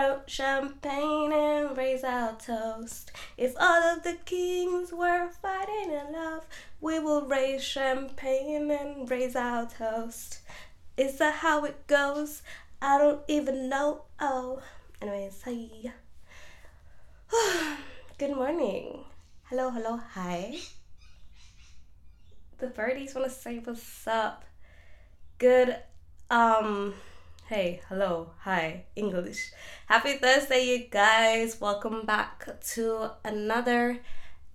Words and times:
out 0.00 0.30
champagne 0.30 1.30
and 1.30 1.76
raise 1.76 2.04
our 2.04 2.32
toast. 2.36 3.12
If 3.36 3.54
all 3.60 3.82
of 3.82 4.02
the 4.02 4.16
kings 4.24 4.92
were 4.92 5.28
fighting 5.28 5.90
in 5.92 6.12
love, 6.14 6.46
we 6.80 6.98
will 6.98 7.26
raise 7.26 7.62
champagne 7.62 8.70
and 8.70 9.10
raise 9.10 9.36
our 9.36 9.66
toast. 9.66 10.40
Is 10.96 11.18
that 11.18 11.34
how 11.34 11.64
it 11.64 11.86
goes? 11.86 12.42
I 12.80 12.96
don't 12.96 13.20
even 13.28 13.68
know. 13.68 14.04
Oh, 14.18 14.62
anyways, 15.02 15.42
hi. 15.44 15.92
Good 18.18 18.34
morning. 18.34 19.04
Hello, 19.50 19.68
hello, 19.68 20.00
hi. 20.14 20.56
The 22.56 22.68
birdies 22.68 23.14
want 23.14 23.28
to 23.28 23.34
say 23.34 23.58
what's 23.58 24.06
up. 24.06 24.46
Good, 25.38 25.76
um, 26.30 26.94
hey, 27.50 27.80
hello, 27.88 28.30
hi, 28.42 28.84
English. 28.94 29.50
Happy 29.86 30.12
Thursday, 30.18 30.66
you 30.66 30.86
guys. 30.88 31.60
Welcome 31.60 32.06
back 32.06 32.46
to 32.74 33.10
another 33.24 33.98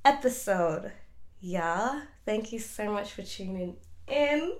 episode. 0.05 0.93
Yeah, 1.41 2.03
thank 2.25 2.53
you 2.53 2.59
so 2.59 2.89
much 2.89 3.11
for 3.11 3.21
tuning 3.21 3.75
in. 4.07 4.55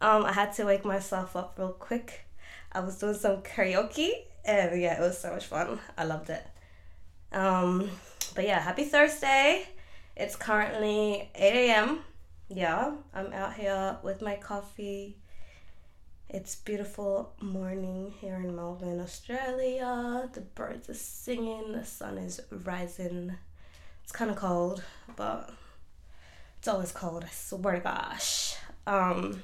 Um, 0.00 0.24
I 0.24 0.32
had 0.32 0.52
to 0.54 0.64
wake 0.64 0.84
myself 0.84 1.36
up 1.36 1.54
real 1.56 1.68
quick. 1.68 2.26
I 2.72 2.80
was 2.80 2.98
doing 2.98 3.14
some 3.14 3.42
karaoke, 3.42 4.10
and 4.44 4.82
yeah, 4.82 4.98
it 4.98 5.00
was 5.00 5.18
so 5.18 5.30
much 5.30 5.46
fun. 5.46 5.78
I 5.96 6.02
loved 6.02 6.30
it. 6.30 6.44
Um, 7.30 7.88
but 8.34 8.44
yeah, 8.44 8.58
happy 8.58 8.86
Thursday. 8.86 9.68
It's 10.16 10.34
currently 10.34 11.30
8 11.36 11.70
a.m. 11.70 12.00
Yeah, 12.48 12.94
I'm 13.14 13.32
out 13.32 13.54
here 13.54 13.98
with 14.02 14.20
my 14.20 14.34
coffee. 14.34 15.21
It's 16.34 16.54
beautiful 16.54 17.34
morning 17.42 18.14
here 18.18 18.36
in 18.36 18.56
Melbourne, 18.56 19.00
Australia. 19.00 20.30
The 20.32 20.40
birds 20.40 20.88
are 20.88 20.94
singing, 20.94 21.72
the 21.72 21.84
sun 21.84 22.16
is 22.16 22.40
rising. 22.50 23.34
It's 24.02 24.12
kind 24.12 24.30
of 24.30 24.38
cold, 24.38 24.82
but 25.14 25.50
it's 26.56 26.68
always 26.68 26.90
cold, 26.90 27.24
I 27.24 27.28
swear 27.30 27.74
to 27.74 27.80
gosh. 27.80 28.56
Um, 28.86 29.42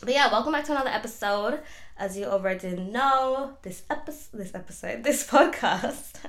but 0.00 0.14
yeah, 0.14 0.28
welcome 0.32 0.50
back 0.50 0.64
to 0.64 0.72
another 0.72 0.90
episode. 0.90 1.60
As 1.96 2.18
you 2.18 2.24
already 2.24 2.74
know, 2.74 3.56
this 3.62 3.84
episode, 3.88 4.36
this 4.36 4.52
episode, 4.52 5.04
this 5.04 5.24
podcast. 5.24 6.16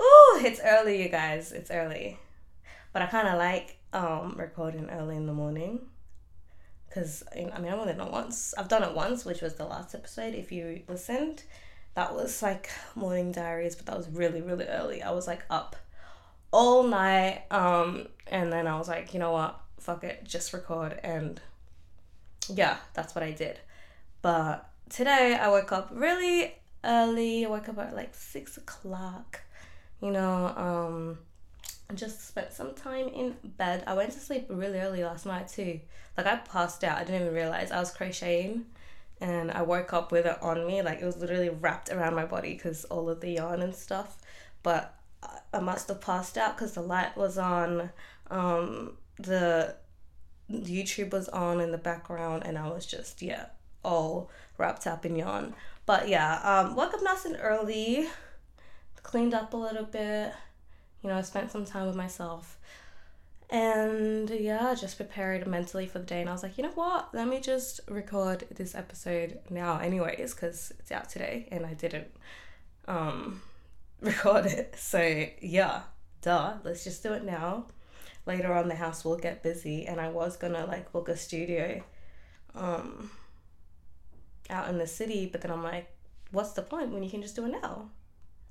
Ooh, 0.00 0.40
it's 0.44 0.58
early, 0.64 1.04
you 1.04 1.08
guys. 1.08 1.52
It's 1.52 1.70
early, 1.70 2.18
but 2.92 3.02
I 3.02 3.06
kind 3.06 3.28
of 3.28 3.38
like 3.38 3.76
um 3.92 4.34
recording 4.36 4.90
early 4.90 5.14
in 5.14 5.26
the 5.26 5.32
morning. 5.32 5.82
Cause 6.94 7.22
I 7.32 7.36
mean, 7.36 7.50
I've 7.72 7.78
only 7.78 7.94
done 7.94 8.06
it 8.06 8.12
once. 8.12 8.54
I've 8.58 8.68
done 8.68 8.82
it 8.82 8.94
once, 8.94 9.24
which 9.24 9.40
was 9.40 9.54
the 9.54 9.64
last 9.64 9.94
episode. 9.94 10.34
If 10.34 10.52
you 10.52 10.82
listened, 10.88 11.42
that 11.94 12.14
was 12.14 12.42
like 12.42 12.70
morning 12.94 13.32
diaries, 13.32 13.74
but 13.74 13.86
that 13.86 13.96
was 13.96 14.08
really, 14.08 14.42
really 14.42 14.66
early. 14.66 15.02
I 15.02 15.10
was 15.10 15.26
like 15.26 15.44
up 15.48 15.76
all 16.52 16.82
night, 16.82 17.44
um, 17.50 18.08
and 18.26 18.52
then 18.52 18.66
I 18.66 18.76
was 18.76 18.88
like, 18.88 19.14
you 19.14 19.20
know 19.20 19.32
what, 19.32 19.58
fuck 19.80 20.04
it, 20.04 20.24
just 20.24 20.52
record, 20.52 21.00
and 21.02 21.40
yeah, 22.48 22.76
that's 22.92 23.14
what 23.14 23.24
I 23.24 23.30
did. 23.30 23.58
But 24.20 24.68
today 24.90 25.38
I 25.40 25.48
woke 25.48 25.72
up 25.72 25.90
really 25.92 26.54
early. 26.84 27.46
I 27.46 27.48
woke 27.48 27.68
up 27.68 27.78
at 27.78 27.94
like 27.96 28.14
six 28.14 28.56
o'clock. 28.56 29.40
You 30.00 30.10
know, 30.10 30.52
um, 30.56 31.18
just 31.96 32.26
spent 32.26 32.52
some 32.52 32.74
time 32.74 33.08
in 33.08 33.36
bed. 33.42 33.84
I 33.86 33.94
went 33.94 34.12
to 34.12 34.18
sleep 34.18 34.46
really 34.48 34.78
early 34.78 35.04
last 35.04 35.26
night 35.26 35.48
too. 35.48 35.80
Like 36.16 36.26
I 36.26 36.36
passed 36.36 36.84
out. 36.84 36.98
I 36.98 37.04
didn't 37.04 37.22
even 37.22 37.34
realize 37.34 37.70
I 37.70 37.80
was 37.80 37.90
crocheting, 37.90 38.66
and 39.20 39.50
I 39.50 39.62
woke 39.62 39.92
up 39.92 40.12
with 40.12 40.26
it 40.26 40.42
on 40.42 40.66
me. 40.66 40.82
Like 40.82 41.00
it 41.00 41.06
was 41.06 41.16
literally 41.16 41.48
wrapped 41.48 41.90
around 41.90 42.14
my 42.14 42.26
body 42.26 42.54
because 42.54 42.84
all 42.86 43.08
of 43.08 43.20
the 43.20 43.30
yarn 43.30 43.62
and 43.62 43.74
stuff. 43.74 44.18
But 44.62 44.94
I 45.52 45.60
must 45.60 45.88
have 45.88 46.00
passed 46.00 46.36
out 46.36 46.56
because 46.56 46.72
the 46.72 46.82
light 46.82 47.16
was 47.16 47.38
on. 47.38 47.90
Um, 48.30 48.96
the 49.18 49.76
YouTube 50.50 51.10
was 51.10 51.28
on 51.28 51.60
in 51.60 51.72
the 51.72 51.78
background, 51.78 52.42
and 52.44 52.58
I 52.58 52.68
was 52.68 52.86
just 52.86 53.22
yeah 53.22 53.46
all 53.84 54.30
wrapped 54.58 54.86
up 54.86 55.04
in 55.06 55.16
yarn. 55.16 55.54
But 55.86 56.08
yeah, 56.08 56.40
um, 56.42 56.76
woke 56.76 56.94
up 56.94 57.02
nice 57.02 57.24
and 57.24 57.36
early, 57.40 58.08
cleaned 59.02 59.34
up 59.34 59.52
a 59.52 59.56
little 59.56 59.84
bit. 59.84 60.32
You 61.02 61.10
know, 61.10 61.16
I 61.16 61.22
spent 61.22 61.50
some 61.50 61.64
time 61.64 61.86
with 61.86 61.96
myself. 61.96 62.58
And 63.50 64.30
yeah, 64.30 64.74
just 64.74 64.96
prepared 64.96 65.46
mentally 65.46 65.86
for 65.86 65.98
the 65.98 66.06
day. 66.06 66.20
And 66.20 66.30
I 66.30 66.32
was 66.32 66.42
like, 66.42 66.56
you 66.56 66.64
know 66.64 66.70
what? 66.70 67.12
Let 67.12 67.28
me 67.28 67.38
just 67.38 67.80
record 67.88 68.46
this 68.50 68.74
episode 68.74 69.40
now, 69.50 69.78
anyways, 69.78 70.32
because 70.32 70.72
it's 70.78 70.90
out 70.90 71.10
today 71.10 71.48
and 71.52 71.66
I 71.66 71.74
didn't 71.74 72.08
um, 72.88 73.42
record 74.00 74.46
it. 74.46 74.74
So 74.78 75.26
yeah, 75.40 75.82
duh, 76.22 76.54
let's 76.64 76.84
just 76.84 77.02
do 77.02 77.12
it 77.12 77.24
now. 77.24 77.66
Later 78.24 78.54
on, 78.54 78.68
the 78.68 78.76
house 78.76 79.04
will 79.04 79.16
get 79.16 79.42
busy, 79.42 79.86
and 79.86 80.00
I 80.00 80.08
was 80.08 80.36
gonna 80.36 80.64
like 80.64 80.92
book 80.92 81.08
a 81.08 81.16
studio 81.16 81.82
um, 82.54 83.10
out 84.48 84.68
in 84.68 84.78
the 84.78 84.86
city, 84.86 85.26
but 85.26 85.40
then 85.40 85.50
I'm 85.50 85.64
like, 85.64 85.88
what's 86.30 86.52
the 86.52 86.62
point 86.62 86.92
when 86.92 87.02
you 87.02 87.10
can 87.10 87.20
just 87.20 87.34
do 87.34 87.44
it 87.46 87.60
now? 87.60 87.90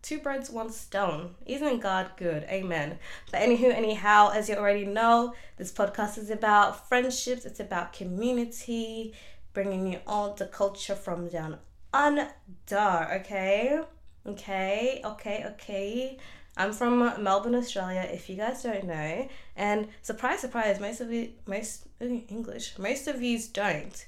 Two 0.01 0.19
birds, 0.19 0.49
one 0.49 0.71
stone. 0.71 1.35
Isn't 1.45 1.79
God 1.79 2.11
good? 2.17 2.43
Amen. 2.45 2.97
But 3.31 3.41
anywho, 3.41 3.73
anyhow, 3.73 4.31
as 4.33 4.49
you 4.49 4.55
already 4.55 4.85
know, 4.85 5.33
this 5.57 5.71
podcast 5.71 6.17
is 6.17 6.31
about 6.31 6.87
friendships. 6.89 7.45
It's 7.45 7.59
about 7.59 7.93
community, 7.93 9.13
bringing 9.53 9.85
you 9.91 9.99
all 10.07 10.33
the 10.33 10.47
culture 10.47 10.95
from 10.95 11.29
down 11.29 11.59
under. 11.93 12.31
Okay, 12.71 13.79
okay, 14.25 15.01
okay, 15.05 15.45
okay. 15.45 16.17
I'm 16.57 16.73
from 16.73 17.23
Melbourne, 17.23 17.55
Australia. 17.55 18.07
If 18.11 18.29
you 18.29 18.35
guys 18.35 18.63
don't 18.63 18.85
know, 18.85 19.27
and 19.55 19.87
surprise, 20.01 20.39
surprise, 20.39 20.79
most 20.79 20.99
of 20.99 21.11
you, 21.11 21.29
most 21.45 21.87
English, 21.99 22.77
most 22.77 23.07
of 23.07 23.21
you 23.21 23.39
don't. 23.53 24.05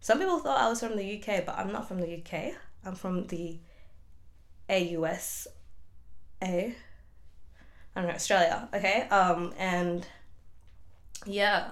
Some 0.00 0.18
people 0.18 0.38
thought 0.38 0.60
I 0.60 0.68
was 0.68 0.80
from 0.80 0.96
the 0.96 1.18
UK, 1.18 1.44
but 1.44 1.56
I'm 1.58 1.72
not 1.72 1.88
from 1.88 2.00
the 2.00 2.22
UK. 2.22 2.54
I'm 2.84 2.94
from 2.94 3.26
the 3.26 3.58
AUS 4.68 5.48
A. 6.42 6.74
I 7.94 8.00
don't 8.00 8.08
know, 8.08 8.14
Australia, 8.14 8.68
okay? 8.74 9.08
Um, 9.08 9.54
and 9.58 10.06
yeah. 11.24 11.70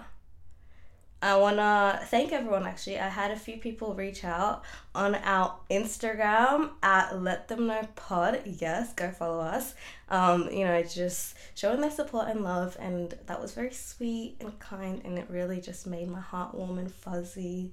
I 1.20 1.36
wanna 1.36 2.00
thank 2.04 2.32
everyone 2.32 2.66
actually. 2.66 2.98
I 2.98 3.08
had 3.08 3.30
a 3.30 3.36
few 3.36 3.56
people 3.56 3.94
reach 3.94 4.24
out 4.24 4.62
on 4.94 5.14
our 5.14 5.56
Instagram 5.70 6.70
at 6.82 7.22
Let 7.22 7.48
Them 7.48 7.66
Know 7.66 7.88
Pod. 7.96 8.42
Yes, 8.44 8.92
go 8.92 9.10
follow 9.10 9.40
us. 9.40 9.74
Um, 10.10 10.50
you 10.50 10.64
know, 10.64 10.82
just 10.82 11.36
showing 11.54 11.80
their 11.80 11.90
support 11.90 12.28
and 12.28 12.44
love 12.44 12.76
and 12.78 13.14
that 13.26 13.40
was 13.40 13.54
very 13.54 13.72
sweet 13.72 14.36
and 14.40 14.58
kind 14.58 15.00
and 15.04 15.18
it 15.18 15.26
really 15.30 15.62
just 15.62 15.86
made 15.86 16.08
my 16.08 16.20
heart 16.20 16.54
warm 16.54 16.78
and 16.78 16.92
fuzzy. 16.92 17.72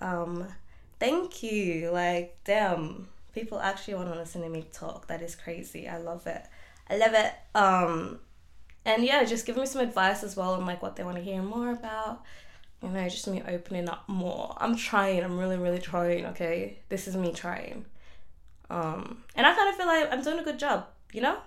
Um, 0.00 0.46
thank 0.98 1.42
you. 1.42 1.90
Like, 1.90 2.36
damn 2.44 3.08
people 3.32 3.60
actually 3.60 3.94
want 3.94 4.12
to 4.12 4.18
listen 4.18 4.42
to 4.42 4.48
me 4.48 4.66
talk. 4.72 5.06
That 5.08 5.22
is 5.22 5.34
crazy. 5.34 5.88
I 5.88 5.98
love 5.98 6.26
it. 6.26 6.42
I 6.88 6.96
love 6.96 7.12
it. 7.14 7.32
Um, 7.54 8.20
and 8.84 9.04
yeah, 9.04 9.24
just 9.24 9.46
give 9.46 9.56
me 9.56 9.66
some 9.66 9.82
advice 9.82 10.22
as 10.22 10.36
well 10.36 10.54
on 10.54 10.66
like 10.66 10.82
what 10.82 10.96
they 10.96 11.04
want 11.04 11.16
to 11.16 11.22
hear 11.22 11.42
more 11.42 11.70
about. 11.70 12.22
You 12.82 12.88
know, 12.88 13.08
just 13.08 13.28
me 13.28 13.42
opening 13.46 13.88
up 13.88 14.08
more. 14.08 14.56
I'm 14.58 14.76
trying. 14.76 15.22
I'm 15.22 15.38
really, 15.38 15.58
really 15.58 15.80
trying. 15.80 16.26
Okay, 16.26 16.78
this 16.88 17.06
is 17.06 17.16
me 17.16 17.32
trying. 17.32 17.84
Um, 18.70 19.24
and 19.34 19.46
I 19.46 19.54
kind 19.54 19.68
of 19.68 19.76
feel 19.76 19.86
like 19.86 20.12
I'm 20.12 20.22
doing 20.22 20.38
a 20.38 20.44
good 20.44 20.58
job. 20.58 20.86
You 21.12 21.20
know, 21.20 21.38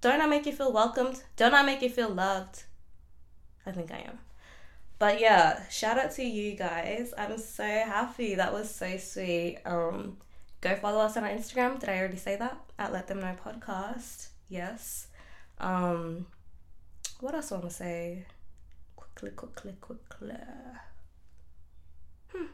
don't 0.00 0.20
I 0.20 0.26
make 0.26 0.46
you 0.46 0.52
feel 0.52 0.72
welcomed? 0.72 1.22
Don't 1.36 1.54
I 1.54 1.62
make 1.62 1.80
you 1.80 1.88
feel 1.88 2.10
loved? 2.10 2.64
I 3.64 3.70
think 3.70 3.90
I 3.90 3.98
am. 3.98 4.18
But 4.98 5.20
yeah, 5.20 5.68
shout 5.68 5.98
out 5.98 6.12
to 6.12 6.22
you 6.22 6.54
guys. 6.54 7.14
I'm 7.16 7.38
so 7.38 7.64
happy. 7.64 8.34
That 8.34 8.52
was 8.52 8.72
so 8.72 8.96
sweet. 8.98 9.58
Um, 9.64 10.18
go 10.62 10.74
follow 10.76 11.00
us 11.00 11.16
on 11.16 11.24
our 11.24 11.30
Instagram. 11.30 11.78
Did 11.78 11.90
I 11.90 11.98
already 11.98 12.16
say 12.16 12.36
that? 12.36 12.56
At 12.78 12.92
Let 12.92 13.08
Them 13.08 13.20
Know 13.20 13.36
Podcast. 13.44 14.28
Yes. 14.48 15.08
Um, 15.58 16.26
what 17.20 17.34
else 17.34 17.52
I 17.52 17.56
want 17.56 17.68
to 17.68 17.74
say? 17.74 18.24
Quickly, 18.96 19.30
quickly, 19.30 19.74
quickly. 19.80 20.34
Hmm. 22.32 22.46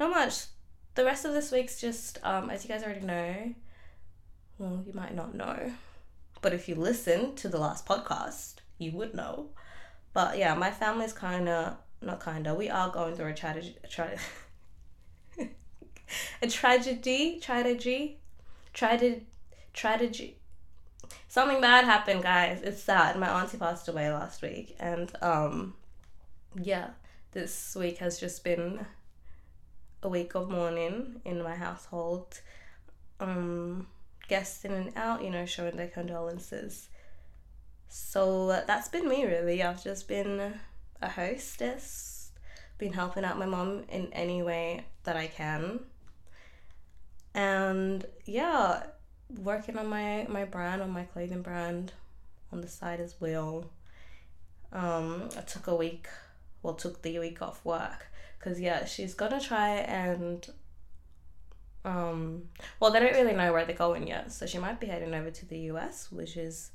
Not 0.00 0.10
much. 0.10 0.46
The 0.94 1.04
rest 1.04 1.26
of 1.26 1.34
this 1.34 1.52
week's 1.52 1.78
just, 1.78 2.18
um, 2.24 2.48
as 2.48 2.64
you 2.64 2.68
guys 2.68 2.82
already 2.82 3.04
know, 3.04 3.54
well, 4.58 4.82
you 4.86 4.94
might 4.94 5.14
not 5.14 5.34
know, 5.34 5.72
but 6.40 6.54
if 6.54 6.68
you 6.68 6.74
listen 6.74 7.34
to 7.36 7.48
the 7.48 7.58
last 7.58 7.84
podcast, 7.86 8.54
you 8.78 8.92
would 8.92 9.14
know. 9.14 9.50
But 10.14 10.38
yeah, 10.38 10.54
my 10.54 10.70
family's 10.70 11.12
kind 11.12 11.50
of, 11.50 11.76
not 12.00 12.20
kind 12.20 12.46
of, 12.46 12.56
we 12.56 12.70
are 12.70 12.90
going 12.90 13.14
through 13.14 13.28
a 13.28 13.34
tragedy. 13.34 13.76
Tra- 13.90 14.18
a 16.42 16.48
tragedy, 16.48 17.40
tragedy, 17.40 18.18
tragedy, 18.72 19.26
tragedy. 19.72 20.38
Something 21.28 21.60
bad 21.60 21.84
happened, 21.84 22.22
guys. 22.22 22.62
It's 22.62 22.82
sad. 22.82 23.18
My 23.18 23.28
auntie 23.28 23.58
passed 23.58 23.88
away 23.88 24.10
last 24.10 24.42
week, 24.42 24.76
and 24.80 25.10
um, 25.22 25.74
yeah, 26.60 26.90
this 27.32 27.76
week 27.78 27.98
has 27.98 28.18
just 28.18 28.42
been 28.44 28.86
a 30.02 30.08
week 30.08 30.34
of 30.34 30.50
mourning 30.50 31.20
in 31.24 31.42
my 31.42 31.54
household. 31.54 32.40
Um, 33.20 33.86
guests 34.28 34.64
in 34.64 34.72
and 34.72 34.92
out, 34.96 35.22
you 35.22 35.30
know, 35.30 35.46
showing 35.46 35.76
their 35.76 35.88
condolences. 35.88 36.88
So 37.88 38.48
that's 38.66 38.88
been 38.88 39.08
me 39.08 39.24
really. 39.24 39.62
I've 39.62 39.82
just 39.82 40.08
been 40.08 40.54
a 41.02 41.08
hostess, 41.08 42.30
been 42.78 42.92
helping 42.92 43.24
out 43.24 43.38
my 43.38 43.46
mom 43.46 43.84
in 43.88 44.12
any 44.12 44.42
way 44.42 44.86
that 45.04 45.16
I 45.16 45.26
can. 45.26 45.80
And 47.36 48.04
yeah, 48.24 48.84
working 49.42 49.76
on 49.76 49.86
my 49.86 50.26
my 50.28 50.44
brand, 50.44 50.82
on 50.82 50.90
my 50.90 51.04
clothing 51.04 51.42
brand 51.42 51.92
on 52.52 52.62
the 52.62 52.68
side 52.68 52.98
as 52.98 53.14
well. 53.20 53.66
Um, 54.72 55.28
I 55.36 55.42
took 55.42 55.66
a 55.68 55.76
week, 55.76 56.08
well, 56.62 56.74
took 56.74 57.02
the 57.02 57.18
week 57.18 57.42
off 57.42 57.64
work 57.64 58.06
because 58.38 58.58
yeah, 58.58 58.86
she's 58.86 59.14
gonna 59.14 59.40
try 59.40 59.68
and 59.76 60.48
um, 61.84 62.48
well, 62.80 62.90
they 62.90 62.98
don't 63.00 63.12
really 63.12 63.34
know 63.34 63.52
where 63.52 63.64
they're 63.64 63.76
going 63.76 64.08
yet, 64.08 64.32
so 64.32 64.46
she 64.46 64.58
might 64.58 64.80
be 64.80 64.86
heading 64.86 65.14
over 65.14 65.30
to 65.30 65.46
the 65.46 65.58
US, 65.70 66.10
which 66.10 66.36
is 66.36 66.70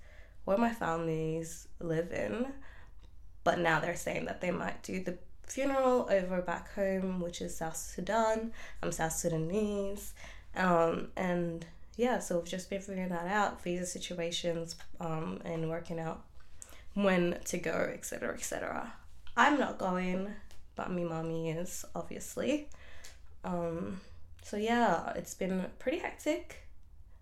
where 0.45 0.57
my 0.57 0.73
families 0.73 1.67
live 1.79 2.11
in. 2.11 2.47
But 3.43 3.59
now 3.59 3.79
they're 3.79 3.95
saying 3.95 4.25
that 4.25 4.39
they 4.41 4.51
might 4.51 4.83
do 4.83 5.03
the 5.03 5.17
funeral 5.45 6.07
over 6.09 6.41
back 6.41 6.73
home, 6.75 7.19
which 7.19 7.41
is 7.41 7.57
South 7.57 7.75
Sudan. 7.75 8.53
I'm 8.81 8.91
South 8.91 9.13
Sudanese, 9.13 10.13
um, 10.55 11.09
and 11.15 11.65
yeah, 11.97 12.19
so 12.19 12.37
we've 12.37 12.49
just 12.49 12.69
been 12.69 12.81
figuring 12.81 13.09
that 13.09 13.27
out, 13.27 13.61
visa 13.63 13.85
situations, 13.85 14.75
um, 14.99 15.39
and 15.45 15.69
working 15.69 15.99
out 15.99 16.21
when 16.93 17.37
to 17.45 17.57
go, 17.57 17.89
etc., 17.93 18.33
etc. 18.33 18.93
I'm 19.37 19.59
not 19.59 19.77
going, 19.77 20.33
but 20.75 20.91
me 20.91 21.03
mommy 21.03 21.51
is 21.51 21.85
obviously. 21.95 22.69
Um, 23.43 24.01
so 24.43 24.57
yeah, 24.57 25.13
it's 25.15 25.33
been 25.33 25.65
pretty 25.79 25.99
hectic. 25.99 26.67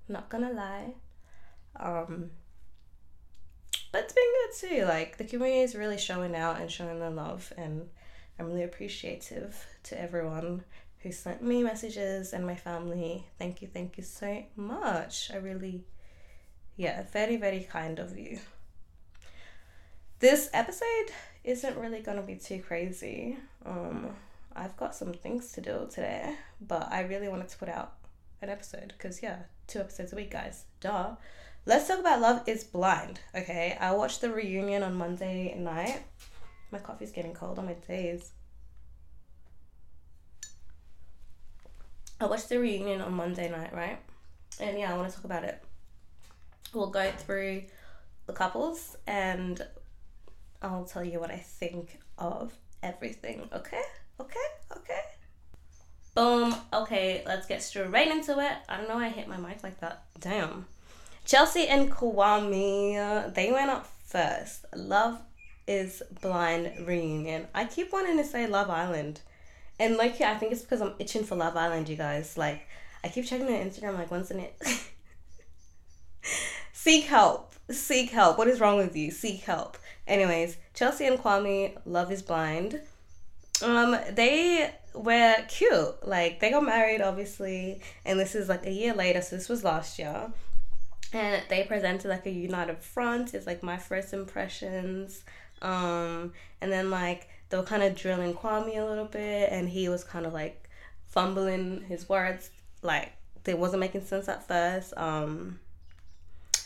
Not 0.07 0.29
gonna 0.29 0.51
lie. 0.51 0.93
Um, 1.75 2.31
but 3.91 4.03
it's 4.03 4.13
been 4.13 4.23
good 4.23 4.79
too. 4.79 4.85
Like 4.85 5.17
the 5.17 5.23
community 5.23 5.61
is 5.61 5.75
really 5.75 5.97
showing 5.97 6.35
out 6.35 6.59
and 6.59 6.71
showing 6.71 6.99
their 6.99 7.09
love, 7.09 7.53
and 7.57 7.89
I'm 8.37 8.47
really 8.47 8.63
appreciative 8.63 9.65
to 9.83 9.99
everyone 9.99 10.63
who 11.01 11.11
sent 11.11 11.41
me 11.41 11.63
messages 11.63 12.33
and 12.33 12.45
my 12.45 12.55
family. 12.55 13.25
Thank 13.37 13.61
you, 13.61 13.67
thank 13.67 13.97
you 13.97 14.03
so 14.03 14.43
much. 14.55 15.31
I 15.33 15.37
really, 15.37 15.85
yeah, 16.75 17.03
very, 17.11 17.37
very 17.37 17.61
kind 17.61 17.99
of 17.99 18.17
you. 18.17 18.39
This 20.19 20.49
episode 20.53 21.11
isn't 21.43 21.77
really 21.77 22.01
gonna 22.01 22.21
be 22.21 22.35
too 22.35 22.61
crazy. 22.61 23.37
Um, 23.65 24.09
I've 24.55 24.75
got 24.75 24.93
some 24.93 25.13
things 25.13 25.53
to 25.53 25.61
do 25.61 25.87
today, 25.89 26.35
but 26.59 26.91
I 26.91 27.01
really 27.01 27.29
wanted 27.29 27.47
to 27.49 27.57
put 27.57 27.69
out 27.69 27.93
an 28.41 28.49
episode 28.49 28.93
because, 28.97 29.23
yeah, 29.23 29.37
two 29.67 29.79
episodes 29.79 30.11
a 30.11 30.15
week, 30.15 30.31
guys. 30.31 30.65
Duh. 30.81 31.15
Let's 31.65 31.87
talk 31.87 31.99
about 31.99 32.21
Love 32.21 32.41
is 32.47 32.63
Blind, 32.63 33.19
okay? 33.35 33.77
I 33.79 33.91
watched 33.91 34.21
the 34.21 34.31
reunion 34.31 34.81
on 34.81 34.95
Monday 34.95 35.55
night. 35.57 36.01
My 36.71 36.79
coffee's 36.79 37.11
getting 37.11 37.33
cold 37.33 37.59
on 37.59 37.65
my 37.67 37.73
days. 37.73 38.31
I 42.19 42.25
watched 42.25 42.49
the 42.49 42.59
reunion 42.59 43.01
on 43.01 43.13
Monday 43.13 43.49
night, 43.49 43.73
right? 43.73 43.99
And 44.59 44.77
yeah, 44.77 44.93
I 44.93 44.97
want 44.97 45.09
to 45.09 45.15
talk 45.15 45.25
about 45.25 45.43
it. 45.43 45.63
We'll 46.73 46.89
go 46.89 47.11
through 47.11 47.63
the 48.27 48.33
couples 48.33 48.97
and 49.07 49.65
I'll 50.61 50.85
tell 50.85 51.03
you 51.03 51.19
what 51.19 51.31
I 51.31 51.37
think 51.37 51.99
of 52.17 52.53
everything, 52.83 53.49
okay? 53.53 53.81
Okay, 54.19 54.39
okay. 54.75 54.99
Boom. 56.13 56.53
Okay, 56.73 57.23
let's 57.25 57.47
get 57.47 57.63
straight 57.63 58.09
into 58.09 58.39
it. 58.39 58.51
I 58.67 58.77
don't 58.77 58.89
know 58.89 58.95
why 58.95 59.05
I 59.05 59.09
hit 59.09 59.27
my 59.27 59.37
mic 59.37 59.63
like 59.63 59.79
that. 59.79 60.03
Damn. 60.19 60.65
Chelsea 61.25 61.67
and 61.67 61.89
Kwame, 61.89 63.33
they 63.33 63.51
went 63.51 63.69
up 63.69 63.87
first. 64.05 64.65
Love 64.75 65.21
is 65.67 66.03
Blind 66.21 66.85
reunion. 66.85 67.47
I 67.53 67.65
keep 67.65 67.93
wanting 67.93 68.17
to 68.17 68.23
say 68.25 68.47
Love 68.47 68.69
Island. 68.69 69.21
And 69.79 69.97
like, 69.97 70.19
yeah, 70.19 70.31
I 70.31 70.35
think 70.35 70.51
it's 70.51 70.61
because 70.61 70.81
I'm 70.81 70.93
itching 70.99 71.23
for 71.23 71.35
Love 71.35 71.55
Island, 71.55 71.89
you 71.89 71.95
guys. 71.95 72.37
Like, 72.37 72.67
I 73.03 73.07
keep 73.07 73.25
checking 73.25 73.47
their 73.47 73.63
Instagram, 73.63 73.95
like, 73.97 74.11
when's 74.11 74.29
in 74.29 74.39
it? 74.39 74.61
Seek 76.73 77.05
help. 77.05 77.53
Seek 77.71 78.09
help. 78.11 78.37
What 78.37 78.47
is 78.47 78.59
wrong 78.59 78.77
with 78.77 78.95
you? 78.95 79.11
Seek 79.11 79.41
help. 79.41 79.77
Anyways, 80.07 80.57
Chelsea 80.73 81.05
and 81.05 81.17
Kwame, 81.17 81.77
Love 81.85 82.11
is 82.11 82.21
Blind 82.21 82.81
um 83.61 83.97
they 84.13 84.71
were 84.93 85.35
cute 85.47 86.07
like 86.07 86.39
they 86.39 86.49
got 86.49 86.63
married 86.63 87.01
obviously 87.01 87.81
and 88.05 88.19
this 88.19 88.35
is 88.35 88.49
like 88.49 88.65
a 88.65 88.71
year 88.71 88.93
later 88.93 89.21
so 89.21 89.35
this 89.35 89.49
was 89.49 89.63
last 89.63 89.99
year 89.99 90.31
and 91.13 91.43
they 91.49 91.63
presented 91.63 92.07
like 92.07 92.25
a 92.25 92.31
united 92.31 92.77
front 92.77 93.33
it's 93.33 93.45
like 93.45 93.61
my 93.61 93.77
first 93.77 94.13
impressions 94.13 95.23
um 95.61 96.31
and 96.61 96.71
then 96.71 96.89
like 96.89 97.27
they 97.49 97.57
were 97.57 97.63
kind 97.63 97.83
of 97.83 97.95
drilling 97.95 98.33
kwame 98.33 98.77
a 98.77 98.85
little 98.85 99.05
bit 99.05 99.51
and 99.51 99.69
he 99.69 99.89
was 99.89 100.03
kind 100.03 100.25
of 100.25 100.33
like 100.33 100.69
fumbling 101.07 101.83
his 101.87 102.07
words 102.07 102.51
like 102.81 103.11
they 103.43 103.53
wasn't 103.53 103.79
making 103.79 104.03
sense 104.03 104.27
at 104.27 104.47
first 104.47 104.93
um 104.97 105.59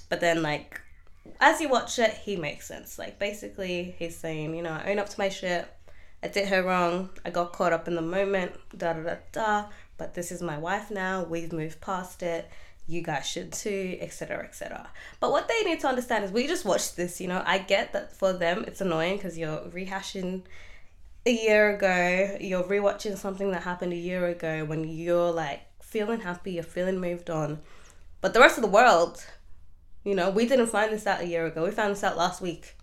but 0.10 0.20
then 0.20 0.42
like 0.44 0.82
as 1.40 1.62
you 1.62 1.70
watch 1.70 1.98
it 2.00 2.14
he 2.14 2.36
makes 2.36 2.68
sense 2.68 3.00
like 3.00 3.18
basically 3.18 3.96
he's 3.98 4.18
saying 4.18 4.54
you 4.54 4.62
know 4.62 4.72
I 4.72 4.92
own 4.92 5.00
up 5.00 5.10
to 5.10 5.20
my 5.20 5.30
shit 5.30 5.68
I 6.24 6.30
did 6.30 6.48
her 6.48 6.64
wrong. 6.64 7.10
I 7.26 7.30
got 7.32 7.52
caught 7.52 7.74
up 7.74 7.88
in 7.88 7.96
the 7.96 8.02
moment. 8.02 8.54
Da 8.76 8.94
da 8.94 9.02
da 9.02 9.16
da. 9.34 9.66
But 9.98 10.14
this 10.14 10.32
is 10.32 10.42
my 10.42 10.58
wife 10.58 10.90
now. 10.90 11.24
We've 11.24 11.52
moved 11.52 11.82
past 11.82 12.24
it. 12.24 12.50
You 12.88 13.02
guys 13.02 13.28
should 13.28 13.52
too, 13.52 13.98
etc. 14.00 14.46
etc. 14.46 14.90
But 15.20 15.32
what 15.32 15.50
they 15.50 15.70
need 15.70 15.82
to 15.82 15.88
understand 15.88 16.24
is 16.24 16.32
we 16.32 16.48
just 16.48 16.64
watched 16.64 16.96
this. 16.96 17.20
You 17.20 17.28
know, 17.28 17.44
I 17.46 17.58
get 17.58 17.92
that 17.92 18.16
for 18.16 18.32
them 18.32 18.64
it's 18.66 18.80
annoying 18.80 19.18
because 19.18 19.38
you're 19.38 19.60
rehashing 19.70 20.44
a 21.26 21.32
year 21.32 21.76
ago. 21.76 22.38
You're 22.40 22.64
rewatching 22.64 23.18
something 23.18 23.52
that 23.52 23.64
happened 23.64 23.94
a 23.94 23.98
year 23.98 24.28
ago 24.28 24.66
when 24.66 24.84
you're 24.84 25.32
like 25.32 25.62
feeling 25.82 26.22
happy. 26.22 26.54
You're 26.54 26.64
feeling 26.64 27.00
moved 27.00 27.30
on. 27.30 27.60
But 28.22 28.34
the 28.34 28.40
rest 28.40 28.58
of 28.58 28.62
the 28.62 28.70
world, 28.70 29.26
you 30.04 30.16
know, 30.16 30.30
we 30.30 30.48
didn't 30.48 30.68
find 30.68 30.92
this 30.92 31.08
out 31.08 31.22
a 31.22 31.28
year 31.28 31.46
ago. 31.46 31.66
We 31.66 31.72
found 31.72 31.92
this 31.92 32.04
out 32.04 32.18
last 32.18 32.42
week 32.42 32.76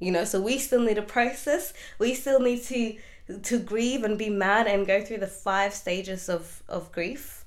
you 0.00 0.10
know 0.10 0.24
so 0.24 0.40
we 0.40 0.58
still 0.58 0.80
need 0.80 0.98
a 0.98 1.02
process 1.02 1.72
we 1.98 2.14
still 2.14 2.40
need 2.40 2.62
to 2.62 2.96
to 3.42 3.58
grieve 3.58 4.04
and 4.04 4.18
be 4.18 4.28
mad 4.28 4.66
and 4.66 4.86
go 4.86 5.00
through 5.00 5.18
the 5.18 5.26
five 5.26 5.72
stages 5.72 6.28
of 6.28 6.62
of 6.68 6.92
grief 6.92 7.44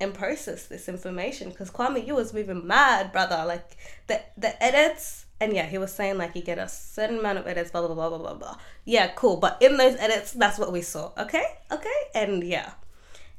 and 0.00 0.14
process 0.14 0.66
this 0.66 0.88
information 0.88 1.50
because 1.50 1.70
Kwame 1.70 2.06
you 2.06 2.14
was 2.14 2.32
moving 2.32 2.66
mad 2.66 3.10
brother 3.12 3.42
like 3.46 3.76
the 4.06 4.20
the 4.36 4.62
edits 4.62 5.26
and 5.40 5.52
yeah 5.52 5.66
he 5.66 5.78
was 5.78 5.92
saying 5.92 6.18
like 6.18 6.34
you 6.34 6.42
get 6.42 6.58
a 6.58 6.68
certain 6.68 7.18
amount 7.18 7.38
of 7.38 7.46
edits 7.46 7.70
blah 7.70 7.86
blah 7.86 7.94
blah 7.94 8.08
blah 8.08 8.18
blah 8.18 8.34
blah 8.34 8.56
yeah 8.84 9.08
cool 9.14 9.36
but 9.36 9.56
in 9.60 9.76
those 9.76 9.96
edits 9.96 10.32
that's 10.32 10.58
what 10.58 10.72
we 10.72 10.82
saw 10.82 11.12
okay 11.18 11.44
okay 11.70 12.00
and 12.14 12.42
yeah 12.44 12.72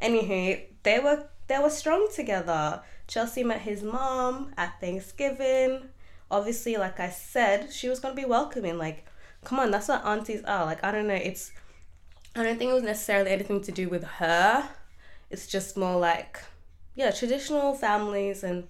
anywho 0.02 0.62
they 0.84 1.00
were 1.00 1.28
they 1.48 1.60
were 1.60 1.70
strong 1.70 2.08
together 2.14 2.82
Chelsea 3.08 3.44
met 3.44 3.62
his 3.62 3.82
mom 3.84 4.54
at 4.56 4.80
Thanksgiving 4.80 5.90
obviously, 6.32 6.78
like 6.78 7.00
I 7.00 7.10
said, 7.10 7.72
she 7.74 7.90
was 7.90 8.00
gonna 8.00 8.16
be 8.16 8.26
welcoming. 8.26 8.78
Like, 8.78 9.06
come 9.44 9.60
on, 9.60 9.72
that's 9.72 9.88
what 9.88 10.06
aunties 10.06 10.44
are. 10.44 10.66
Like, 10.66 10.84
I 10.84 10.92
don't 10.92 11.08
know. 11.08 11.16
It's 11.16 11.52
I 12.36 12.44
don't 12.44 12.58
think 12.58 12.72
it 12.72 12.76
was 12.76 12.84
necessarily 12.84 13.32
anything 13.32 13.62
to 13.62 13.72
do 13.72 13.90
with 13.90 14.04
her. 14.04 14.70
It's 15.30 15.48
just 15.48 15.78
more 15.78 16.00
like, 16.00 16.40
yeah, 16.96 17.12
traditional 17.12 17.74
families 17.74 18.44
and 18.44 18.68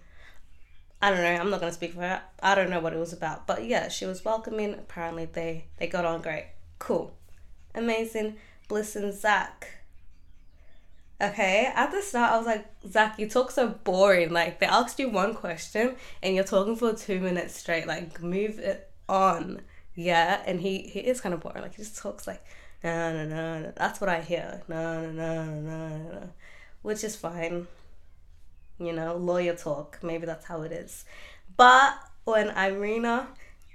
I 1.01 1.11
don't 1.11 1.21
know. 1.21 1.41
I'm 1.41 1.49
not 1.49 1.59
gonna 1.59 1.71
speak 1.71 1.93
for 1.93 2.01
her. 2.01 2.21
I 2.41 2.55
don't 2.55 2.69
know 2.69 2.79
what 2.79 2.93
it 2.93 2.99
was 2.99 3.13
about, 3.13 3.47
but 3.47 3.65
yeah, 3.65 3.87
she 3.87 4.05
was 4.05 4.25
welcoming. 4.25 4.73
Apparently, 4.73 5.25
they 5.25 5.65
they 5.77 5.87
got 5.87 6.05
on 6.05 6.21
great. 6.21 6.47
Cool, 6.77 7.13
amazing. 7.73 8.35
Bliss 8.67 8.95
and 8.95 9.13
Zach 9.13 9.79
Okay, 11.21 11.69
at 11.75 11.91
the 11.91 12.01
start, 12.01 12.31
I 12.31 12.37
was 12.37 12.47
like, 12.47 12.65
Zach, 12.87 13.19
you 13.19 13.27
talk 13.27 13.51
so 13.51 13.67
boring. 13.67 14.31
Like, 14.31 14.59
they 14.59 14.65
asked 14.65 14.99
you 14.99 15.09
one 15.09 15.33
question 15.33 15.97
and 16.23 16.33
you're 16.33 16.45
talking 16.45 16.77
for 16.77 16.93
two 16.93 17.19
minutes 17.19 17.59
straight. 17.59 17.85
Like, 17.87 18.21
move 18.21 18.57
it 18.57 18.89
on. 19.09 19.61
Yeah, 19.95 20.41
and 20.45 20.61
he, 20.61 20.83
he 20.83 21.01
is 21.01 21.19
kind 21.19 21.33
of 21.35 21.41
boring. 21.41 21.61
Like, 21.61 21.75
he 21.75 21.83
just 21.83 21.97
talks 21.97 22.25
like, 22.25 22.41
no, 22.85 23.11
no, 23.11 23.25
no, 23.27 23.59
no. 23.63 23.73
That's 23.75 23.99
what 23.99 24.09
I 24.09 24.21
hear. 24.21 24.61
No, 24.69 25.01
no, 25.01 25.11
no, 25.11 25.43
no, 25.43 25.87
no, 25.89 25.97
no. 25.97 26.29
Which 26.83 27.03
is 27.03 27.17
fine. 27.17 27.67
You 28.79 28.93
know, 28.93 29.15
lawyer 29.15 29.55
talk. 29.55 29.99
Maybe 30.01 30.25
that's 30.25 30.45
how 30.45 30.61
it 30.61 30.71
is. 30.71 31.05
But 31.57 31.93
when 32.23 32.49
Irina 32.49 33.27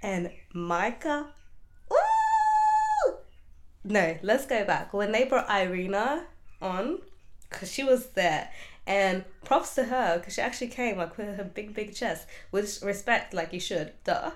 and 0.02 0.30
Micah, 0.52 1.26
ooh! 1.92 3.16
No, 3.84 4.16
let's 4.23 4.46
go 4.46 4.64
back. 4.64 4.94
When 4.94 5.12
they 5.12 5.25
brought 5.25 5.50
Irina 5.50 6.26
on, 6.62 7.00
because 7.50 7.70
she 7.70 7.84
was 7.84 8.06
there. 8.11 8.50
And 8.87 9.25
props 9.44 9.75
to 9.76 9.84
her 9.84 10.18
because 10.18 10.34
she 10.34 10.42
actually 10.42 10.66
came 10.68 10.99
like 10.99 11.16
with 11.16 11.37
her 11.37 11.44
big 11.44 11.73
big 11.75 11.94
chest 11.94 12.26
with 12.52 12.82
respect 12.82 13.32
like 13.32 13.52
you 13.54 13.61
should, 13.61 13.92
duh. 14.04 14.32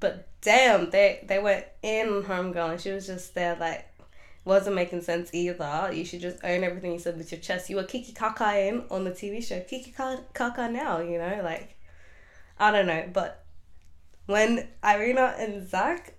But 0.00 0.26
damn, 0.40 0.90
they 0.90 1.24
they 1.24 1.38
were 1.38 1.62
in 1.82 2.24
homegirl 2.24 2.72
and 2.72 2.80
she 2.80 2.90
was 2.90 3.06
just 3.06 3.34
there 3.34 3.56
like 3.60 3.86
wasn't 4.44 4.74
making 4.74 5.02
sense 5.02 5.30
either. 5.32 5.90
You 5.92 6.04
should 6.04 6.20
just 6.20 6.42
own 6.44 6.64
everything 6.64 6.92
you 6.92 6.98
said 6.98 7.18
with 7.18 7.30
your 7.30 7.40
chest. 7.40 7.68
You 7.68 7.76
were 7.76 7.84
Kiki 7.84 8.12
Kaka 8.12 8.58
in 8.58 8.84
on 8.90 9.04
the 9.04 9.10
TV 9.10 9.42
show. 9.44 9.60
Kiki 9.60 9.92
Kaka 9.92 10.68
now, 10.70 11.00
you 11.00 11.18
know, 11.18 11.40
like 11.42 11.76
I 12.58 12.70
don't 12.70 12.86
know, 12.86 13.08
but 13.12 13.44
when 14.26 14.68
Irina 14.84 15.34
and 15.38 15.68
Zach, 15.68 16.14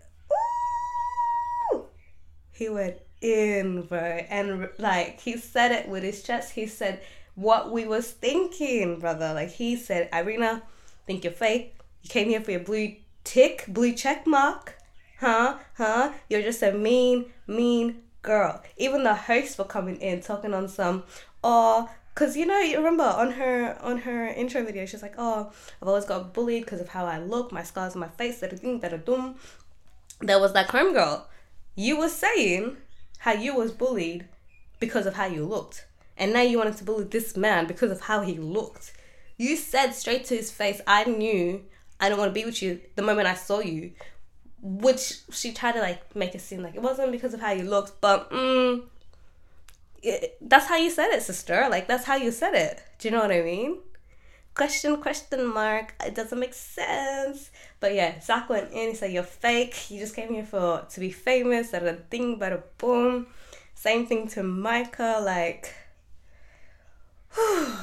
he 2.51 2.69
went 2.69 2.97
in, 3.21 3.83
bro, 3.83 3.99
and 3.99 4.69
like 4.77 5.19
he 5.19 5.37
said 5.37 5.71
it 5.71 5.87
with 5.87 6.03
his 6.03 6.21
chest. 6.23 6.53
He 6.53 6.67
said 6.67 7.01
what 7.35 7.71
we 7.71 7.85
was 7.85 8.11
thinking, 8.11 8.99
brother. 8.99 9.33
Like 9.33 9.51
he 9.51 9.75
said, 9.75 10.09
Irina, 10.13 10.61
think 11.07 11.23
you're 11.23 11.33
fake. 11.33 11.75
You 12.03 12.09
came 12.09 12.29
here 12.29 12.41
for 12.41 12.51
your 12.51 12.59
blue 12.61 12.95
tick, 13.23 13.65
blue 13.67 13.93
check 13.93 14.27
mark. 14.27 14.77
Huh? 15.19 15.57
Huh? 15.75 16.13
You're 16.29 16.41
just 16.41 16.63
a 16.63 16.71
mean, 16.71 17.25
mean 17.47 18.01
girl. 18.21 18.61
Even 18.77 19.03
the 19.03 19.15
hosts 19.15 19.57
were 19.57 19.65
coming 19.65 19.97
in 19.97 20.21
talking 20.21 20.53
on 20.53 20.67
some, 20.67 21.03
oh, 21.43 21.89
Cause 22.13 22.35
you 22.35 22.45
know, 22.45 22.59
you 22.59 22.77
remember 22.77 23.05
on 23.05 23.31
her 23.31 23.77
on 23.81 23.99
her 23.99 24.27
intro 24.27 24.63
video, 24.63 24.85
she's 24.85 25.01
like, 25.01 25.15
"Oh, 25.17 25.49
I've 25.81 25.87
always 25.87 26.03
got 26.03 26.33
bullied 26.33 26.65
because 26.65 26.81
of 26.81 26.89
how 26.89 27.05
I 27.05 27.19
look, 27.19 27.53
my 27.53 27.63
scars 27.63 27.93
on 27.93 28.01
my 28.01 28.09
face, 28.09 28.39
that 28.41 28.51
that 28.51 29.05
dum." 29.05 29.35
There 30.19 30.39
was 30.39 30.51
that 30.53 30.67
crime 30.67 30.93
girl. 30.93 31.29
You 31.75 31.97
were 31.97 32.09
saying 32.09 32.75
how 33.19 33.31
you 33.31 33.55
was 33.55 33.71
bullied 33.71 34.27
because 34.79 35.05
of 35.05 35.13
how 35.13 35.27
you 35.27 35.45
looked, 35.45 35.85
and 36.17 36.33
now 36.33 36.41
you 36.41 36.57
wanted 36.57 36.75
to 36.77 36.83
bully 36.83 37.05
this 37.05 37.37
man 37.37 37.65
because 37.65 37.91
of 37.91 38.01
how 38.01 38.21
he 38.21 38.37
looked. 38.37 38.91
You 39.37 39.55
said 39.55 39.91
straight 39.91 40.25
to 40.25 40.35
his 40.35 40.51
face, 40.51 40.81
"I 40.85 41.05
knew 41.05 41.63
I 41.97 42.09
don't 42.09 42.19
want 42.19 42.29
to 42.29 42.39
be 42.39 42.45
with 42.45 42.61
you 42.61 42.81
the 42.95 43.03
moment 43.03 43.29
I 43.29 43.35
saw 43.35 43.61
you," 43.61 43.93
which 44.61 45.19
she 45.31 45.53
tried 45.53 45.73
to 45.73 45.79
like 45.79 46.15
make 46.15 46.35
it 46.35 46.41
seem 46.41 46.61
like 46.61 46.75
it 46.75 46.81
wasn't 46.81 47.11
because 47.11 47.33
of 47.33 47.41
how 47.41 47.51
you 47.51 47.63
looked, 47.63 47.99
but 47.99 48.29
mm, 48.31 48.83
it, 50.03 50.37
that's 50.41 50.67
how 50.67 50.77
you 50.77 50.89
said 50.89 51.09
it, 51.09 51.23
sister. 51.23 51.67
Like 51.69 51.87
that's 51.87 52.05
how 52.05 52.15
you 52.15 52.31
said 52.31 52.53
it. 52.53 52.83
Do 52.99 53.07
you 53.07 53.11
know 53.13 53.21
what 53.21 53.31
I 53.31 53.41
mean? 53.41 53.77
Question 54.53 55.01
question 55.01 55.47
mark. 55.47 55.95
It 56.05 56.13
doesn't 56.13 56.39
make 56.39 56.53
sense. 56.53 57.49
But 57.79 57.95
yeah, 57.95 58.19
Zach 58.19 58.49
went 58.49 58.71
in. 58.71 58.89
He 58.89 58.95
said 58.95 59.11
you're 59.11 59.23
fake. 59.23 59.89
You 59.89 59.99
just 59.99 60.15
came 60.15 60.33
here 60.33 60.45
for 60.45 60.85
to 60.89 60.99
be 60.99 61.11
famous. 61.11 61.71
That 61.71 61.83
a 61.83 61.93
thing, 61.93 62.37
but 62.37 62.53
a 62.53 62.63
boom. 62.77 63.27
Same 63.73 64.05
thing 64.05 64.27
to 64.29 64.43
Micah. 64.43 65.19
Like, 65.23 65.73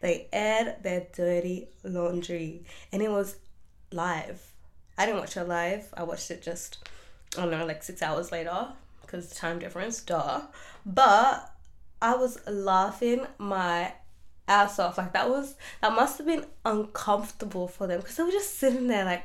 they 0.00 0.28
aired 0.32 0.76
their 0.82 1.06
dirty 1.12 1.68
laundry, 1.84 2.64
and 2.92 3.02
it 3.02 3.10
was 3.10 3.36
live. 3.92 4.40
I 4.98 5.06
didn't 5.06 5.20
watch 5.20 5.36
it 5.36 5.44
live. 5.44 5.88
I 5.94 6.02
watched 6.02 6.30
it 6.30 6.42
just 6.42 6.88
I 7.36 7.42
don't 7.42 7.50
know, 7.50 7.66
like 7.66 7.82
six 7.82 8.02
hours 8.02 8.32
later 8.32 8.68
because 9.02 9.30
time 9.30 9.58
difference, 9.58 10.00
duh. 10.02 10.42
But 10.84 11.50
I 12.00 12.16
was 12.16 12.38
laughing 12.48 13.26
my 13.38 13.92
ass 14.48 14.78
off. 14.78 14.98
Like 14.98 15.12
that 15.12 15.28
was 15.28 15.56
that 15.80 15.92
must 15.92 16.18
have 16.18 16.26
been 16.26 16.46
uncomfortable 16.64 17.68
for 17.68 17.86
them 17.86 18.00
because 18.00 18.16
they 18.16 18.22
were 18.22 18.30
just 18.30 18.58
sitting 18.58 18.86
there 18.86 19.04
like 19.04 19.24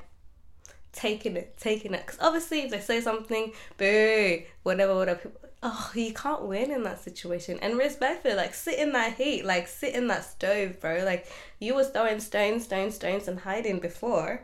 taking 0.94 1.36
it, 1.36 1.58
taking 1.58 1.94
it. 1.94 2.06
Because 2.06 2.20
obviously, 2.22 2.62
if 2.62 2.72
they 2.72 2.80
say 2.80 3.02
something, 3.02 3.52
boo, 3.78 4.42
whatever, 4.64 4.96
whatever. 4.96 5.32
Oh, 5.64 5.92
you 5.94 6.12
can't 6.12 6.42
win 6.44 6.72
in 6.72 6.82
that 6.84 7.04
situation. 7.04 7.60
And 7.62 7.78
respectfully, 7.78 8.34
like 8.34 8.56
sit 8.56 8.80
in 8.80 8.94
that 8.94 9.14
heat, 9.14 9.46
like 9.46 9.68
sit 9.68 9.94
in 9.94 10.08
that 10.08 10.26
stove, 10.26 10.80
bro. 10.80 11.04
Like 11.04 11.28
you 11.60 11.76
was 11.76 11.90
throwing 11.90 12.20
stones, 12.20 12.64
stones, 12.64 12.96
stones, 12.96 13.28
and 13.28 13.40
hiding 13.40 13.80
before. 13.80 14.42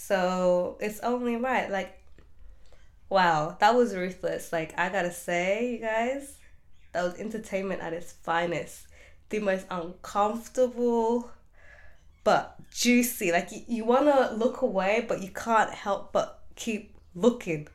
So 0.00 0.78
it's 0.80 1.00
only 1.00 1.34
right. 1.36 1.68
Like 1.70 1.98
Wow, 3.10 3.56
that 3.60 3.74
was 3.74 3.96
ruthless. 3.96 4.52
Like, 4.52 4.78
I 4.78 4.90
gotta 4.90 5.10
say, 5.12 5.72
you 5.72 5.78
guys, 5.78 6.36
that 6.92 7.04
was 7.04 7.14
entertainment 7.14 7.80
at 7.80 7.94
its 7.94 8.12
finest. 8.12 8.86
The 9.30 9.40
most 9.40 9.66
uncomfortable, 9.70 11.30
but 12.22 12.56
juicy. 12.70 13.32
Like, 13.32 13.50
you, 13.50 13.62
you 13.66 13.84
wanna 13.84 14.32
look 14.36 14.60
away, 14.60 15.06
but 15.08 15.22
you 15.22 15.30
can't 15.30 15.72
help 15.72 16.12
but 16.12 16.42
keep 16.54 16.94
looking. 17.14 17.68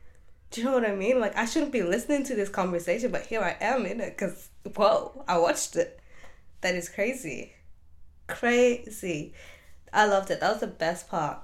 Do 0.50 0.60
you 0.60 0.68
know 0.68 0.74
what 0.74 0.88
I 0.88 0.94
mean? 0.94 1.20
Like, 1.20 1.36
I 1.36 1.46
shouldn't 1.46 1.72
be 1.72 1.82
listening 1.82 2.22
to 2.24 2.36
this 2.36 2.48
conversation, 2.48 3.10
but 3.10 3.26
here 3.26 3.40
I 3.42 3.56
am 3.60 3.86
in 3.86 4.00
it 4.00 4.16
because, 4.16 4.50
whoa, 4.76 5.24
I 5.26 5.38
watched 5.38 5.74
it. 5.74 5.98
That 6.60 6.76
is 6.76 6.88
crazy. 6.88 7.54
Crazy. 8.28 9.34
I 9.92 10.06
loved 10.06 10.30
it. 10.30 10.40
That 10.40 10.52
was 10.52 10.60
the 10.60 10.68
best 10.68 11.08
part. 11.08 11.38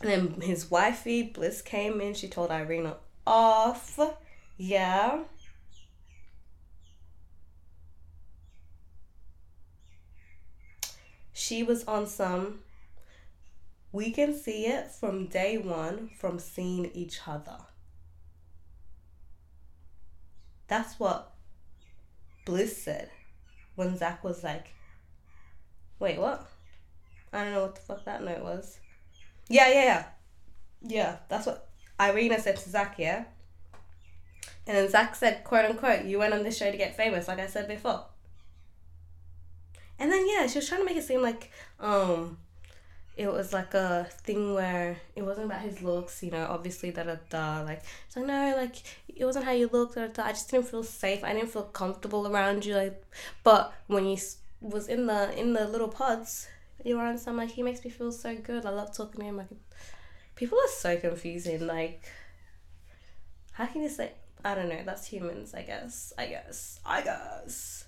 And 0.00 0.10
then 0.10 0.40
his 0.40 0.70
wifey, 0.70 1.22
Bliss, 1.22 1.60
came 1.60 2.00
in. 2.00 2.14
She 2.14 2.28
told 2.28 2.50
Irina 2.50 2.96
off. 3.26 3.98
Yeah. 4.56 5.24
She 11.32 11.62
was 11.62 11.84
on 11.84 12.06
some. 12.06 12.60
We 13.92 14.10
can 14.10 14.34
see 14.34 14.66
it 14.66 14.90
from 14.90 15.26
day 15.26 15.58
one 15.58 16.10
from 16.18 16.38
seeing 16.38 16.90
each 16.94 17.20
other. 17.26 17.56
That's 20.68 21.00
what 21.00 21.32
Bliss 22.46 22.80
said 22.80 23.10
when 23.74 23.96
Zach 23.96 24.22
was 24.22 24.44
like, 24.44 24.68
wait, 25.98 26.18
what? 26.18 26.48
I 27.32 27.42
don't 27.42 27.52
know 27.52 27.62
what 27.62 27.74
the 27.74 27.80
fuck 27.80 28.04
that 28.04 28.22
note 28.22 28.44
was. 28.44 28.78
Yeah, 29.50 29.68
yeah, 29.68 29.84
yeah. 29.84 30.04
Yeah, 30.82 31.16
that's 31.28 31.46
what 31.46 31.68
Irina 32.00 32.40
said 32.40 32.56
to 32.56 32.70
Zach, 32.70 32.94
yeah? 32.98 33.24
And 34.66 34.76
then 34.76 34.88
Zach 34.88 35.14
said, 35.16 35.42
quote 35.44 35.64
unquote, 35.66 36.04
you 36.04 36.18
went 36.18 36.32
on 36.32 36.44
this 36.44 36.56
show 36.56 36.70
to 36.70 36.76
get 36.76 36.96
famous, 36.96 37.28
like 37.28 37.40
I 37.40 37.46
said 37.48 37.66
before. 37.68 38.04
And 39.98 40.10
then 40.10 40.26
yeah, 40.28 40.46
she 40.46 40.58
was 40.58 40.68
trying 40.68 40.80
to 40.80 40.86
make 40.86 40.96
it 40.96 41.04
seem 41.04 41.20
like 41.22 41.50
um 41.78 42.38
it 43.16 43.26
was 43.30 43.52
like 43.52 43.74
a 43.74 44.06
thing 44.22 44.54
where 44.54 44.96
it 45.14 45.22
wasn't 45.22 45.46
about 45.46 45.60
his 45.62 45.82
looks, 45.82 46.22
you 46.22 46.30
know, 46.30 46.46
obviously 46.48 46.90
da 46.90 47.02
da 47.02 47.16
da 47.28 47.62
like 47.62 47.82
so 48.08 48.22
no, 48.22 48.54
like 48.56 48.76
it 49.08 49.24
wasn't 49.24 49.44
how 49.44 49.52
you 49.52 49.68
looked 49.70 49.96
da, 49.96 50.06
da, 50.06 50.24
I 50.24 50.30
just 50.32 50.50
didn't 50.50 50.68
feel 50.68 50.84
safe. 50.84 51.22
I 51.24 51.34
didn't 51.34 51.50
feel 51.50 51.64
comfortable 51.64 52.26
around 52.26 52.64
you 52.64 52.76
like 52.76 53.04
but 53.44 53.74
when 53.88 54.04
he 54.06 54.18
was 54.60 54.88
in 54.88 55.06
the 55.06 55.38
in 55.38 55.52
the 55.52 55.66
little 55.68 55.88
pods, 55.88 56.48
on 56.86 57.18
some 57.18 57.36
like 57.36 57.50
he 57.50 57.62
makes 57.62 57.84
me 57.84 57.90
feel 57.90 58.12
so 58.12 58.34
good. 58.36 58.66
I 58.66 58.70
love 58.70 58.96
talking 58.96 59.20
to 59.20 59.26
him 59.26 59.36
like 59.36 59.48
people 60.40 60.58
are 60.58 60.68
so 60.68 60.96
confusing. 60.96 61.66
Like, 61.66 62.02
how 63.52 63.66
can 63.66 63.82
you 63.82 63.88
say? 63.88 64.12
I 64.44 64.54
don't 64.54 64.70
know. 64.70 64.82
That's 64.84 65.06
humans, 65.06 65.54
I 65.54 65.62
guess. 65.62 66.12
I 66.16 66.26
guess. 66.26 66.80
I 66.84 67.02
guess. 67.02 67.84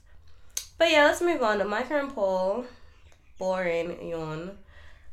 But 0.76 0.90
yeah, 0.90 1.04
let's 1.04 1.22
move 1.22 1.42
on 1.42 1.58
to 1.58 1.64
Micah 1.64 1.99
and 1.99 2.14
Paul. 2.14 2.66
Boring 3.38 4.08
yawn. 4.08 4.58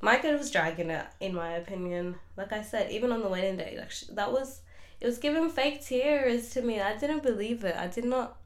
Micah 0.02 0.38
was 0.38 0.52
dragging 0.52 0.90
it, 0.90 1.06
in 1.20 1.34
my 1.34 1.54
opinion. 1.54 2.16
Like 2.38 2.52
I 2.52 2.62
said, 2.62 2.92
even 2.92 3.12
on 3.12 3.22
the 3.22 3.30
wedding 3.30 3.58
day, 3.58 3.76
like 3.78 3.92
that 4.16 4.32
was 4.32 4.62
it 5.00 5.06
was 5.06 5.18
giving 5.18 5.50
fake 5.50 5.86
tears 5.86 6.50
to 6.52 6.62
me. 6.62 6.82
I 6.82 6.98
didn't 6.98 7.24
believe 7.24 7.64
it. 7.64 7.76
I 7.76 7.88
did 7.88 8.06
not 8.06 8.38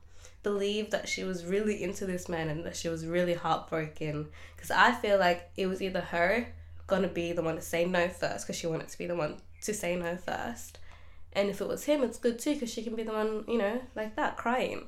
believe 0.44 0.92
that 0.92 1.08
she 1.08 1.24
was 1.24 1.46
really 1.46 1.82
into 1.82 2.06
this 2.06 2.30
man 2.30 2.50
and 2.50 2.66
that 2.66 2.76
she 2.76 2.90
was 2.90 3.06
really 3.06 3.34
heartbroken. 3.34 4.28
Because 4.56 4.72
I 4.72 4.92
feel 4.92 5.18
like 5.18 5.50
it 5.58 5.68
was 5.68 5.82
either 5.82 6.02
her 6.02 6.48
gonna 6.86 7.08
be 7.08 7.32
the 7.32 7.42
one 7.42 7.56
to 7.56 7.62
say 7.62 7.86
no 7.86 8.10
first 8.10 8.46
because 8.46 8.58
she 8.58 8.68
wanted 8.68 8.90
to 8.90 8.98
be 8.98 9.08
the 9.08 9.16
one 9.16 9.38
to 9.62 9.74
say 9.74 9.96
no 9.96 10.18
first. 10.18 10.80
And 11.32 11.50
if 11.50 11.62
it 11.62 11.68
was 11.68 11.86
him, 11.86 12.04
it's 12.04 12.20
good 12.20 12.38
too 12.38 12.54
because 12.54 12.72
she 12.72 12.84
can 12.84 12.96
be 12.96 13.04
the 13.04 13.14
one, 13.14 13.46
you 13.48 13.58
know, 13.58 13.82
like 13.96 14.16
that, 14.18 14.38
crying. 14.38 14.86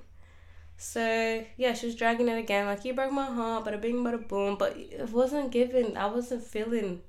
So 0.78 1.44
yeah, 1.58 1.74
she 1.74 1.86
was 1.86 1.96
dragging 1.96 2.28
it 2.28 2.38
again, 2.38 2.66
like 2.66 2.84
you 2.84 2.94
broke 2.94 3.14
my 3.14 3.26
heart, 3.26 3.66
but 3.66 3.74
bada 3.74 3.82
bing, 3.82 4.04
bada 4.04 4.28
boom. 4.28 4.58
But 4.58 4.76
it 4.78 5.10
wasn't 5.10 5.52
given. 5.52 5.96
I 5.96 6.08
wasn't 6.08 6.44
feeling 6.44 7.02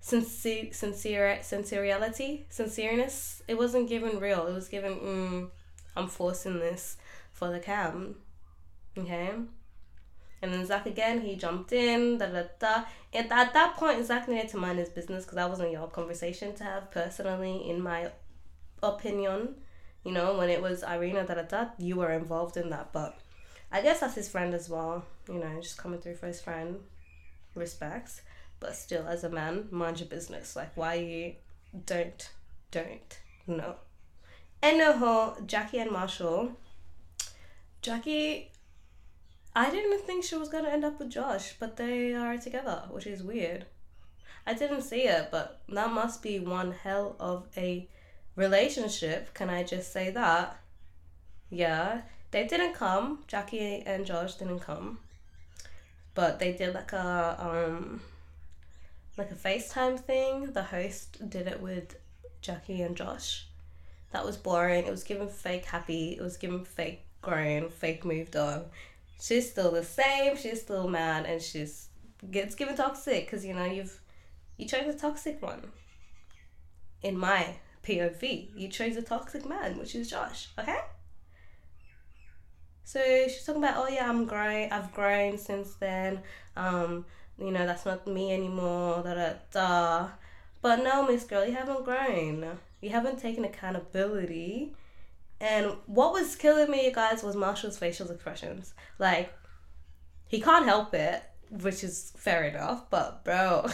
sincere, 0.00 0.72
sincere, 0.72 1.38
sincerity, 1.42 2.46
sincereness. 2.50 3.42
It 3.46 3.58
wasn't 3.58 3.88
given 3.88 4.18
real. 4.18 4.46
It 4.46 4.54
was 4.54 4.68
given. 4.68 4.94
Mm, 4.94 5.50
I'm 5.96 6.08
forcing 6.08 6.58
this 6.58 6.96
for 7.34 7.50
the 7.50 7.60
cam. 7.60 8.14
Okay. 8.96 9.30
And 10.40 10.52
then 10.52 10.64
Zach 10.64 10.86
again, 10.86 11.20
he 11.20 11.36
jumped 11.36 11.72
in, 11.72 12.18
da 12.18 12.26
da 12.26 12.44
da. 12.58 12.84
And 13.12 13.30
at 13.32 13.52
that 13.54 13.76
point, 13.76 14.04
Zach 14.04 14.28
needed 14.28 14.48
to 14.50 14.56
mind 14.56 14.78
his 14.78 14.88
business 14.88 15.24
because 15.24 15.36
that 15.36 15.50
wasn't 15.50 15.72
your 15.72 15.88
conversation 15.88 16.54
to 16.56 16.64
have 16.64 16.90
personally, 16.90 17.68
in 17.68 17.82
my 17.82 18.10
opinion. 18.82 19.56
You 20.04 20.12
know, 20.12 20.36
when 20.36 20.50
it 20.50 20.60
was 20.62 20.82
Irina, 20.82 21.26
da 21.26 21.34
da 21.34 21.42
da, 21.42 21.68
you 21.78 21.96
were 21.96 22.12
involved 22.12 22.56
in 22.56 22.70
that. 22.70 22.92
But 22.92 23.18
I 23.72 23.80
guess 23.80 24.00
that's 24.00 24.14
his 24.14 24.28
friend 24.28 24.54
as 24.54 24.68
well. 24.68 25.04
You 25.28 25.38
know, 25.40 25.60
just 25.60 25.78
coming 25.78 26.00
through 26.00 26.16
for 26.16 26.26
his 26.26 26.40
friend. 26.40 26.80
Respects. 27.54 28.20
But 28.60 28.76
still, 28.76 29.06
as 29.08 29.24
a 29.24 29.30
man, 29.30 29.68
mind 29.70 30.00
your 30.00 30.08
business. 30.08 30.54
Like, 30.54 30.76
why 30.76 30.94
you 30.94 31.34
don't, 31.86 32.30
don't, 32.70 33.18
no. 33.46 33.76
Anyhow, 34.62 35.36
Jackie 35.46 35.78
and 35.78 35.90
Marshall. 35.90 36.52
Jackie 37.84 38.50
I 39.54 39.68
didn't 39.68 40.00
think 40.06 40.24
she 40.24 40.36
was 40.36 40.48
gonna 40.48 40.70
end 40.70 40.86
up 40.86 40.98
with 40.98 41.10
Josh, 41.10 41.54
but 41.60 41.76
they 41.76 42.14
are 42.14 42.38
together, 42.38 42.84
which 42.90 43.06
is 43.06 43.22
weird. 43.22 43.66
I 44.46 44.54
didn't 44.54 44.82
see 44.82 45.02
it, 45.02 45.28
but 45.30 45.60
that 45.68 45.92
must 45.92 46.22
be 46.22 46.38
one 46.38 46.72
hell 46.72 47.14
of 47.20 47.46
a 47.58 47.86
relationship. 48.36 49.34
Can 49.34 49.50
I 49.50 49.64
just 49.64 49.92
say 49.92 50.10
that? 50.10 50.56
Yeah, 51.50 52.00
they 52.30 52.46
didn't 52.46 52.72
come. 52.72 53.22
Jackie 53.26 53.82
and 53.84 54.06
Josh 54.06 54.36
didn't 54.36 54.60
come, 54.60 54.98
but 56.14 56.38
they 56.38 56.52
did 56.52 56.74
like 56.74 56.94
a 56.94 57.36
um, 57.38 58.00
like 59.18 59.30
a 59.30 59.34
FaceTime 59.34 60.00
thing. 60.00 60.52
The 60.52 60.62
host 60.62 61.28
did 61.28 61.46
it 61.46 61.60
with 61.60 61.96
Jackie 62.40 62.80
and 62.80 62.96
Josh. 62.96 63.46
That 64.12 64.24
was 64.24 64.38
boring. 64.38 64.86
It 64.86 64.90
was 64.90 65.04
given 65.04 65.28
fake 65.28 65.66
happy. 65.66 66.16
It 66.18 66.22
was 66.22 66.38
given 66.38 66.64
fake 66.64 67.03
grown, 67.24 67.70
fake 67.70 68.04
moved 68.04 68.36
on. 68.36 68.66
She's 69.20 69.50
still 69.50 69.70
the 69.72 69.84
same. 69.84 70.36
She's 70.36 70.60
still 70.60 70.88
mad, 70.88 71.26
and 71.26 71.40
she's 71.40 71.88
gets 72.30 72.54
given 72.54 72.76
toxic 72.76 73.26
because 73.26 73.44
you 73.44 73.54
know 73.54 73.64
you've 73.64 74.00
you 74.56 74.66
chose 74.66 74.94
a 74.94 74.98
toxic 74.98 75.42
one. 75.42 75.72
In 77.02 77.18
my 77.18 77.56
POV, 77.86 78.50
you 78.56 78.68
chose 78.68 78.96
a 78.96 79.02
toxic 79.02 79.46
man, 79.46 79.78
which 79.78 79.94
is 79.94 80.08
Josh. 80.10 80.48
Okay. 80.58 80.78
So 82.84 83.00
she's 83.26 83.44
talking 83.44 83.62
about, 83.62 83.76
oh 83.76 83.88
yeah, 83.88 84.08
I'm 84.08 84.26
grown. 84.26 84.70
I've 84.70 84.92
grown 84.92 85.38
since 85.38 85.74
then. 85.74 86.20
Um, 86.56 87.06
you 87.38 87.50
know, 87.50 87.66
that's 87.66 87.84
not 87.84 88.06
me 88.06 88.32
anymore. 88.32 89.02
Da 89.02 89.14
da 89.14 89.32
da. 89.52 90.08
But 90.62 90.82
no, 90.82 91.06
Miss 91.06 91.24
Girl, 91.24 91.44
you 91.44 91.54
haven't 91.54 91.84
grown. 91.84 92.58
You 92.80 92.90
haven't 92.90 93.18
taken 93.18 93.44
accountability. 93.44 94.74
And 95.44 95.76
what 95.84 96.14
was 96.14 96.36
killing 96.36 96.70
me, 96.70 96.90
guys, 96.90 97.22
was 97.22 97.36
Marshall's 97.36 97.76
facial 97.76 98.10
expressions. 98.10 98.72
Like, 98.98 99.30
he 100.26 100.40
can't 100.40 100.64
help 100.64 100.94
it, 100.94 101.22
which 101.50 101.84
is 101.84 102.14
fair 102.16 102.44
enough. 102.44 102.88
But 102.88 103.26
bro, 103.26 103.66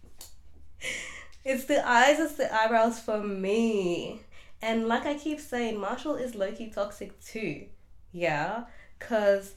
it's 1.44 1.66
the 1.66 1.86
eyes, 1.86 2.18
it's 2.18 2.36
the 2.36 2.50
eyebrows 2.50 2.98
for 2.98 3.22
me. 3.22 4.22
And 4.62 4.88
like 4.88 5.04
I 5.04 5.12
keep 5.12 5.40
saying, 5.40 5.78
Marshall 5.78 6.14
is 6.14 6.34
low 6.34 6.50
key 6.52 6.70
toxic 6.70 7.20
too. 7.20 7.66
Yeah, 8.10 8.64
because 8.98 9.56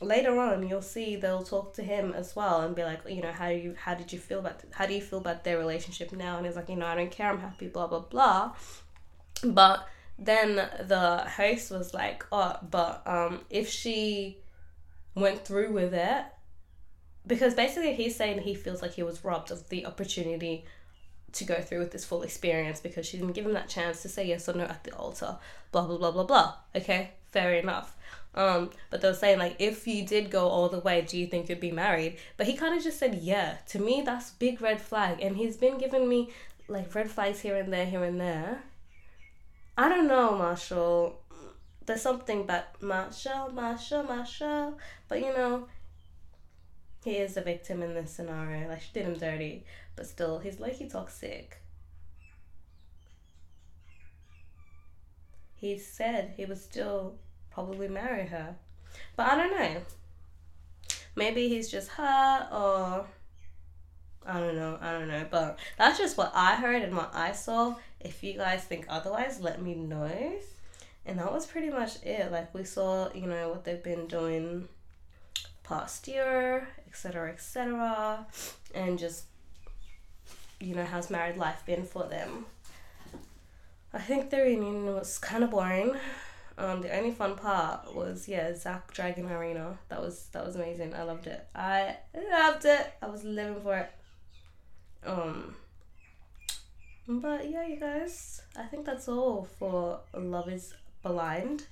later 0.00 0.36
on 0.40 0.66
you'll 0.68 0.82
see 0.82 1.14
they'll 1.14 1.44
talk 1.44 1.74
to 1.74 1.84
him 1.84 2.12
as 2.12 2.34
well 2.34 2.62
and 2.62 2.74
be 2.74 2.82
like, 2.82 3.02
you 3.08 3.22
know, 3.22 3.30
how 3.30 3.50
you 3.50 3.76
how 3.78 3.94
did 3.94 4.12
you 4.12 4.18
feel 4.18 4.40
about 4.40 4.62
how 4.72 4.86
do 4.86 4.94
you 4.94 5.00
feel 5.00 5.20
about 5.20 5.44
their 5.44 5.58
relationship 5.58 6.10
now? 6.10 6.38
And 6.38 6.44
he's 6.44 6.56
like, 6.56 6.68
you 6.68 6.74
know, 6.76 6.86
I 6.86 6.96
don't 6.96 7.12
care, 7.12 7.30
I'm 7.30 7.38
happy, 7.38 7.68
blah 7.68 7.86
blah 7.86 8.00
blah. 8.00 8.56
But 9.44 9.86
then 10.20 10.56
the 10.56 11.24
host 11.36 11.70
was 11.70 11.94
like, 11.94 12.26
oh, 12.30 12.56
but 12.70 13.02
um, 13.06 13.40
if 13.48 13.68
she 13.68 14.38
went 15.14 15.44
through 15.44 15.72
with 15.72 15.94
it, 15.94 16.24
because 17.26 17.54
basically 17.54 17.94
he's 17.94 18.16
saying 18.16 18.40
he 18.40 18.54
feels 18.54 18.82
like 18.82 18.92
he 18.92 19.02
was 19.02 19.24
robbed 19.24 19.50
of 19.50 19.68
the 19.70 19.86
opportunity 19.86 20.64
to 21.32 21.44
go 21.44 21.60
through 21.60 21.78
with 21.78 21.92
this 21.92 22.04
full 22.04 22.22
experience 22.22 22.80
because 22.80 23.06
she 23.06 23.16
didn't 23.16 23.32
give 23.32 23.46
him 23.46 23.52
that 23.52 23.68
chance 23.68 24.02
to 24.02 24.08
say 24.08 24.26
yes 24.26 24.48
or 24.48 24.54
no 24.54 24.64
at 24.64 24.84
the 24.84 24.94
altar. 24.94 25.38
Blah 25.72 25.86
blah 25.86 25.96
blah 25.96 26.10
blah 26.10 26.24
blah. 26.24 26.54
Okay, 26.74 27.12
fair 27.30 27.54
enough. 27.54 27.96
Um, 28.34 28.70
but 28.90 29.00
they 29.00 29.08
were 29.08 29.14
saying 29.14 29.38
like, 29.38 29.56
if 29.58 29.86
you 29.86 30.06
did 30.06 30.30
go 30.30 30.48
all 30.48 30.68
the 30.68 30.80
way, 30.80 31.02
do 31.02 31.18
you 31.18 31.26
think 31.26 31.48
you'd 31.48 31.60
be 31.60 31.72
married? 31.72 32.18
But 32.36 32.46
he 32.46 32.56
kind 32.56 32.76
of 32.76 32.82
just 32.82 32.98
said 32.98 33.16
yeah. 33.16 33.58
To 33.68 33.78
me, 33.78 34.02
that's 34.04 34.30
big 34.30 34.60
red 34.60 34.80
flag, 34.80 35.20
and 35.22 35.36
he's 35.36 35.56
been 35.56 35.78
giving 35.78 36.08
me 36.08 36.30
like 36.68 36.94
red 36.94 37.10
flags 37.10 37.40
here 37.40 37.56
and 37.56 37.72
there, 37.72 37.86
here 37.86 38.04
and 38.04 38.20
there. 38.20 38.62
I 39.80 39.88
don't 39.88 40.08
know, 40.08 40.36
Marshall. 40.36 41.22
There's 41.86 42.02
something 42.02 42.42
about 42.42 42.82
Marshall, 42.82 43.50
Marshall, 43.54 44.02
Marshall. 44.02 44.76
But 45.08 45.20
you 45.20 45.32
know, 45.32 45.68
he 47.02 47.12
is 47.12 47.38
a 47.38 47.40
victim 47.40 47.82
in 47.82 47.94
this 47.94 48.10
scenario. 48.10 48.68
Like 48.68 48.82
she 48.82 48.90
did 48.92 49.06
him 49.06 49.14
dirty, 49.14 49.64
but 49.96 50.06
still, 50.06 50.38
he's 50.38 50.58
he 50.76 50.86
toxic. 50.86 51.62
He 55.56 55.78
said 55.78 56.34
he 56.36 56.44
would 56.44 56.58
still 56.58 57.14
probably 57.50 57.88
marry 57.88 58.26
her, 58.26 58.56
but 59.16 59.30
I 59.30 59.34
don't 59.34 59.58
know. 59.58 59.80
Maybe 61.16 61.48
he's 61.48 61.70
just 61.70 61.88
her, 61.92 62.48
or 62.52 63.06
I 64.26 64.40
don't 64.40 64.56
know. 64.56 64.76
I 64.78 64.92
don't 64.92 65.08
know, 65.08 65.24
but 65.30 65.58
that's 65.78 65.98
just 65.98 66.18
what 66.18 66.32
I 66.34 66.56
heard 66.56 66.82
and 66.82 66.94
what 66.94 67.14
I 67.14 67.32
saw. 67.32 67.76
If 68.00 68.22
you 68.22 68.34
guys 68.34 68.64
think 68.64 68.86
otherwise, 68.88 69.40
let 69.40 69.60
me 69.62 69.74
know. 69.74 70.10
And 71.06 71.18
that 71.18 71.32
was 71.32 71.46
pretty 71.46 71.70
much 71.70 72.02
it. 72.02 72.30
Like 72.32 72.54
we 72.54 72.64
saw, 72.64 73.12
you 73.12 73.26
know, 73.26 73.50
what 73.50 73.64
they've 73.64 73.82
been 73.82 74.06
doing 74.06 74.68
past 75.70 76.08
year, 76.08 76.68
etc., 76.88 77.30
etc., 77.30 78.26
and 78.74 78.98
just 78.98 79.24
you 80.60 80.74
know 80.74 80.84
how's 80.84 81.10
married 81.10 81.36
life 81.36 81.62
been 81.64 81.84
for 81.84 82.04
them. 82.06 82.46
I 83.92 83.98
think 83.98 84.30
the 84.30 84.38
reunion 84.38 84.86
was 84.86 85.18
kind 85.18 85.42
of 85.42 85.50
boring. 85.50 85.96
Um, 86.58 86.82
the 86.82 86.94
only 86.94 87.10
fun 87.10 87.36
part 87.36 87.94
was 87.94 88.28
yeah 88.28 88.54
Zach 88.54 88.92
dragging 88.92 89.28
Irina. 89.28 89.78
That 89.88 90.00
was 90.00 90.26
that 90.32 90.44
was 90.44 90.56
amazing. 90.56 90.94
I 90.94 91.04
loved 91.04 91.26
it. 91.26 91.46
I 91.54 91.96
loved 92.14 92.64
it. 92.64 92.92
I 93.00 93.08
was 93.08 93.24
living 93.24 93.62
for 93.62 93.76
it. 93.78 93.90
Um, 95.06 95.54
but 97.18 97.50
yeah, 97.50 97.66
you 97.66 97.80
guys, 97.80 98.42
I 98.56 98.64
think 98.64 98.86
that's 98.86 99.08
all 99.08 99.48
for 99.58 100.00
Love 100.14 100.48
is 100.48 100.74
Blind. 101.02 101.66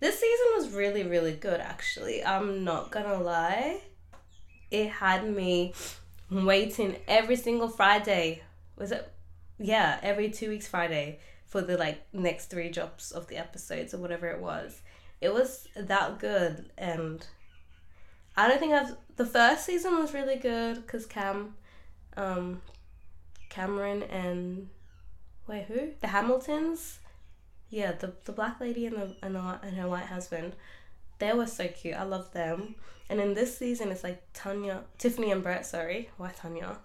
This 0.00 0.20
season 0.20 0.46
was 0.54 0.70
really, 0.72 1.02
really 1.02 1.32
good, 1.32 1.60
actually. 1.60 2.24
I'm 2.24 2.62
not 2.62 2.90
gonna 2.90 3.20
lie. 3.20 3.80
It 4.70 4.88
had 4.90 5.28
me 5.28 5.74
waiting 6.30 6.96
every 7.08 7.36
single 7.36 7.68
Friday. 7.68 8.42
Was 8.76 8.92
it? 8.92 9.10
Yeah, 9.58 9.98
every 10.02 10.30
two 10.30 10.50
weeks 10.50 10.68
Friday 10.68 11.20
for 11.46 11.60
the 11.60 11.76
like 11.76 12.02
next 12.12 12.46
three 12.46 12.68
drops 12.68 13.12
of 13.12 13.28
the 13.28 13.36
episodes 13.36 13.94
or 13.94 13.98
whatever 13.98 14.28
it 14.28 14.40
was. 14.40 14.82
It 15.20 15.32
was 15.32 15.68
that 15.76 16.18
good, 16.18 16.70
and 16.76 17.26
I 18.36 18.48
don't 18.48 18.58
think 18.58 18.72
I've. 18.72 18.96
The 19.16 19.26
first 19.26 19.64
season 19.64 19.98
was 19.98 20.12
really 20.12 20.36
good 20.36 20.76
because 20.76 21.06
Cam 21.06 21.54
um, 22.16 22.60
Cameron 23.54 24.02
and 24.04 24.68
wait 25.46 25.66
who 25.66 25.90
the 26.00 26.08
Hamiltons, 26.08 26.98
yeah 27.70 27.92
the 27.92 28.12
the 28.24 28.32
black 28.32 28.60
lady 28.60 28.86
and 28.86 28.96
the 28.96 29.16
and, 29.22 29.36
the, 29.36 29.60
and 29.62 29.76
her 29.76 29.88
white 29.88 30.06
husband, 30.06 30.54
they 31.20 31.32
were 31.32 31.46
so 31.46 31.68
cute. 31.68 31.94
I 31.94 32.02
love 32.02 32.32
them. 32.32 32.74
And 33.08 33.20
in 33.20 33.34
this 33.34 33.56
season, 33.56 33.90
it's 33.92 34.02
like 34.02 34.22
Tanya, 34.32 34.82
Tiffany 34.98 35.30
and 35.30 35.42
Brett. 35.42 35.66
Sorry, 35.66 36.10
why 36.16 36.32
Tanya? 36.32 36.78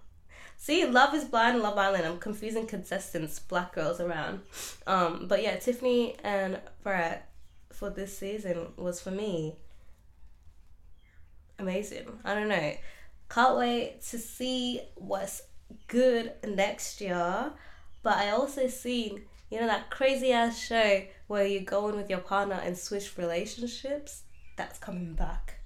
See, 0.57 0.85
Love 0.85 1.15
is 1.15 1.23
Blind 1.23 1.61
Love 1.61 1.77
Island. 1.77 2.05
I'm 2.05 2.19
confusing 2.19 2.67
contestants, 2.67 3.39
black 3.39 3.73
girls 3.73 4.01
around. 4.01 4.41
Um, 4.85 5.25
but 5.27 5.41
yeah, 5.41 5.55
Tiffany 5.55 6.17
and 6.23 6.59
Brett 6.83 7.31
for 7.71 7.89
this 7.89 8.15
season 8.17 8.73
was 8.75 9.01
for 9.01 9.11
me 9.11 9.55
amazing. 11.57 12.19
I 12.25 12.35
don't 12.35 12.49
know. 12.49 12.73
Can't 13.29 13.57
wait 13.57 14.01
to 14.09 14.17
see 14.17 14.81
what's 14.95 15.41
good 15.87 16.33
next 16.45 17.01
year. 17.01 17.51
But 18.01 18.17
I 18.17 18.31
also 18.31 18.67
seen, 18.67 19.23
you 19.49 19.59
know, 19.59 19.67
that 19.67 19.89
crazy 19.89 20.31
ass 20.31 20.57
show 20.57 21.03
where 21.27 21.45
you 21.45 21.61
go 21.61 21.89
in 21.89 21.95
with 21.95 22.09
your 22.09 22.19
partner 22.19 22.55
and 22.55 22.77
switch 22.77 23.17
relationships. 23.17 24.23
That's 24.55 24.79
coming 24.79 25.13
back. 25.13 25.59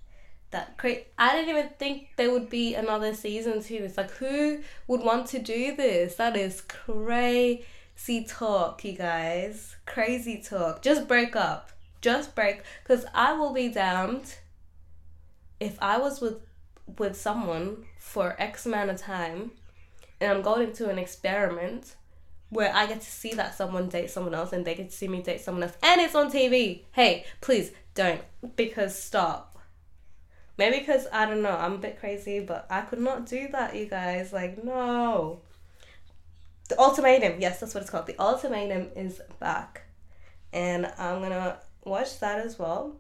That 0.52 0.78
cra- 0.78 1.04
I 1.18 1.36
didn't 1.36 1.50
even 1.50 1.70
think 1.80 2.10
there 2.16 2.32
would 2.32 2.50
be 2.50 2.76
another 2.76 3.14
season 3.14 3.62
to 3.62 3.80
this. 3.80 3.98
Like, 3.98 4.12
who 4.12 4.60
would 4.88 5.02
want 5.02 5.28
to 5.28 5.40
do 5.40 5.76
this? 5.76 6.16
That 6.16 6.38
is 6.38 6.62
crazy 6.62 8.26
talk, 8.28 8.84
you 8.86 8.94
guys. 8.94 9.76
Crazy 9.86 10.44
talk. 10.48 10.82
Just 10.82 11.08
break 11.08 11.36
up. 11.36 11.72
Just 12.02 12.36
break. 12.36 12.62
Because 12.84 13.06
I 13.16 13.34
will 13.34 13.54
be 13.54 13.70
damned 13.70 14.36
if 15.60 15.78
I 15.82 15.98
was 15.98 16.22
with 16.22 16.42
with 16.98 17.16
someone 17.16 17.86
for 17.98 18.36
X 18.38 18.66
amount 18.66 18.90
of 18.90 18.98
time 18.98 19.52
and 20.24 20.32
I'm 20.32 20.42
going 20.42 20.70
into 20.70 20.90
an 20.90 20.98
experiment 20.98 21.96
where 22.50 22.74
I 22.74 22.86
get 22.86 23.02
to 23.02 23.12
see 23.12 23.34
that 23.34 23.56
someone 23.56 23.90
date 23.90 24.10
someone 24.10 24.34
else 24.34 24.54
and 24.54 24.64
they 24.64 24.76
get 24.76 24.90
to 24.90 24.96
see 24.96 25.10
me 25.10 25.22
date 25.22 25.42
someone 25.42 25.64
else 25.64 25.78
and 25.84 26.00
it's 26.00 26.16
on 26.16 26.32
TV. 26.32 26.84
Hey, 26.94 27.26
please 27.42 27.72
don't 27.94 28.22
because 28.56 28.98
stop. 28.98 29.60
Maybe 30.58 30.80
because 30.80 31.08
I 31.12 31.26
don't 31.26 31.42
know, 31.42 31.58
I'm 31.58 31.74
a 31.74 31.78
bit 31.78 32.00
crazy, 32.00 32.40
but 32.40 32.68
I 32.70 32.82
could 32.82 33.00
not 33.00 33.26
do 33.26 33.50
that, 33.52 33.76
you 33.76 33.86
guys. 33.86 34.32
Like, 34.32 34.64
no. 34.64 35.42
The 36.70 36.80
ultimatum, 36.80 37.42
yes, 37.42 37.60
that's 37.60 37.74
what 37.74 37.82
it's 37.82 37.90
called. 37.90 38.06
The 38.06 38.20
ultimatum 38.22 38.90
is 38.96 39.20
back. 39.40 39.82
And 40.54 40.86
I'm 40.98 41.22
gonna 41.22 41.58
watch 41.84 42.20
that 42.20 42.40
as 42.40 42.58
well. 42.58 42.96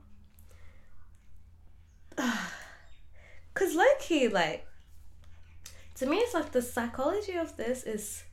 Cause 2.17 3.75
low 3.75 3.85
key, 3.99 4.27
like, 4.27 4.67
to 6.03 6.09
me, 6.09 6.17
it's 6.17 6.33
like 6.33 6.51
the 6.51 6.61
psychology 6.61 7.33
of 7.35 7.55
this 7.55 7.83
is, 7.83 8.23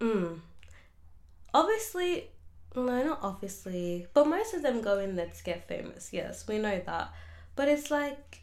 mm, 0.00 0.40
obviously, 1.52 2.30
no, 2.74 3.04
not 3.04 3.18
obviously, 3.20 4.06
but 4.14 4.26
most 4.26 4.54
of 4.54 4.62
them 4.62 4.80
go 4.80 4.98
in 4.98 5.16
there 5.16 5.28
to 5.28 5.44
get 5.44 5.68
famous. 5.68 6.10
Yes, 6.10 6.48
we 6.48 6.56
know 6.58 6.80
that, 6.86 7.12
but 7.54 7.68
it's 7.68 7.90
like 7.90 8.42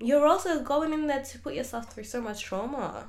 you're 0.00 0.26
also 0.26 0.62
going 0.62 0.92
in 0.92 1.06
there 1.06 1.22
to 1.22 1.38
put 1.38 1.54
yourself 1.54 1.92
through 1.92 2.04
so 2.04 2.20
much 2.20 2.42
trauma, 2.42 3.08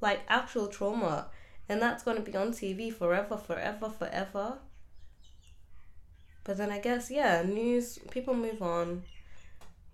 like 0.00 0.20
actual 0.26 0.68
trauma, 0.68 1.26
and 1.68 1.82
that's 1.82 2.02
going 2.02 2.16
to 2.16 2.22
be 2.22 2.34
on 2.34 2.52
TV 2.52 2.90
forever, 2.90 3.36
forever, 3.36 3.90
forever. 3.90 4.58
But 6.44 6.56
then 6.56 6.70
I 6.70 6.78
guess, 6.78 7.10
yeah, 7.10 7.42
news, 7.42 7.98
people 8.10 8.32
move 8.32 8.62
on. 8.62 9.02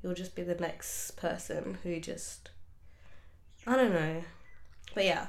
You'll 0.02 0.14
just 0.14 0.36
be 0.36 0.42
the 0.42 0.54
next 0.54 1.16
person 1.16 1.78
who 1.82 1.98
just, 1.98 2.49
I 3.66 3.76
don't 3.76 3.92
know. 3.92 4.22
But 4.94 5.04
yeah, 5.04 5.26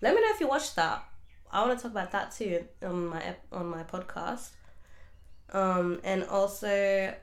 let 0.00 0.14
me 0.14 0.20
know 0.20 0.28
if 0.30 0.40
you 0.40 0.48
watched 0.48 0.76
that. 0.76 1.04
I 1.52 1.66
want 1.66 1.78
to 1.78 1.82
talk 1.82 1.92
about 1.92 2.12
that 2.12 2.32
too 2.32 2.64
on 2.82 3.08
my 3.08 3.34
on 3.50 3.66
my 3.66 3.82
podcast. 3.82 4.50
Um, 5.52 6.00
and 6.04 6.24
also, 6.24 7.14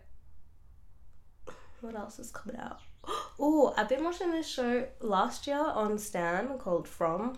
what 1.82 1.96
else 1.96 2.20
is 2.20 2.32
coming 2.32 2.60
out? 2.60 2.80
Oh, 3.40 3.74
I've 3.78 3.88
been 3.88 4.04
watching 4.04 4.32
this 4.32 4.48
show 4.48 4.88
last 5.00 5.46
year 5.48 5.60
on 5.60 6.00
Stan 6.00 6.58
called 6.58 6.88
From, 6.88 7.38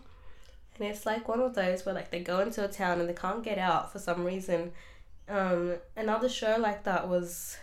and 0.76 0.88
it's 0.88 1.06
like 1.06 1.28
one 1.28 1.42
of 1.42 1.54
those 1.54 1.86
where 1.86 1.94
like 1.94 2.10
they 2.10 2.22
go 2.22 2.40
into 2.40 2.64
a 2.64 2.70
town 2.70 3.00
and 3.00 3.08
they 3.10 3.14
can't 3.14 3.44
get 3.44 3.58
out 3.58 3.92
for 3.92 4.00
some 4.00 4.24
reason. 4.24 4.72
Um, 5.28 5.76
another 5.96 6.30
show 6.30 6.56
like 6.58 6.86
that 6.86 7.08
was 7.08 7.58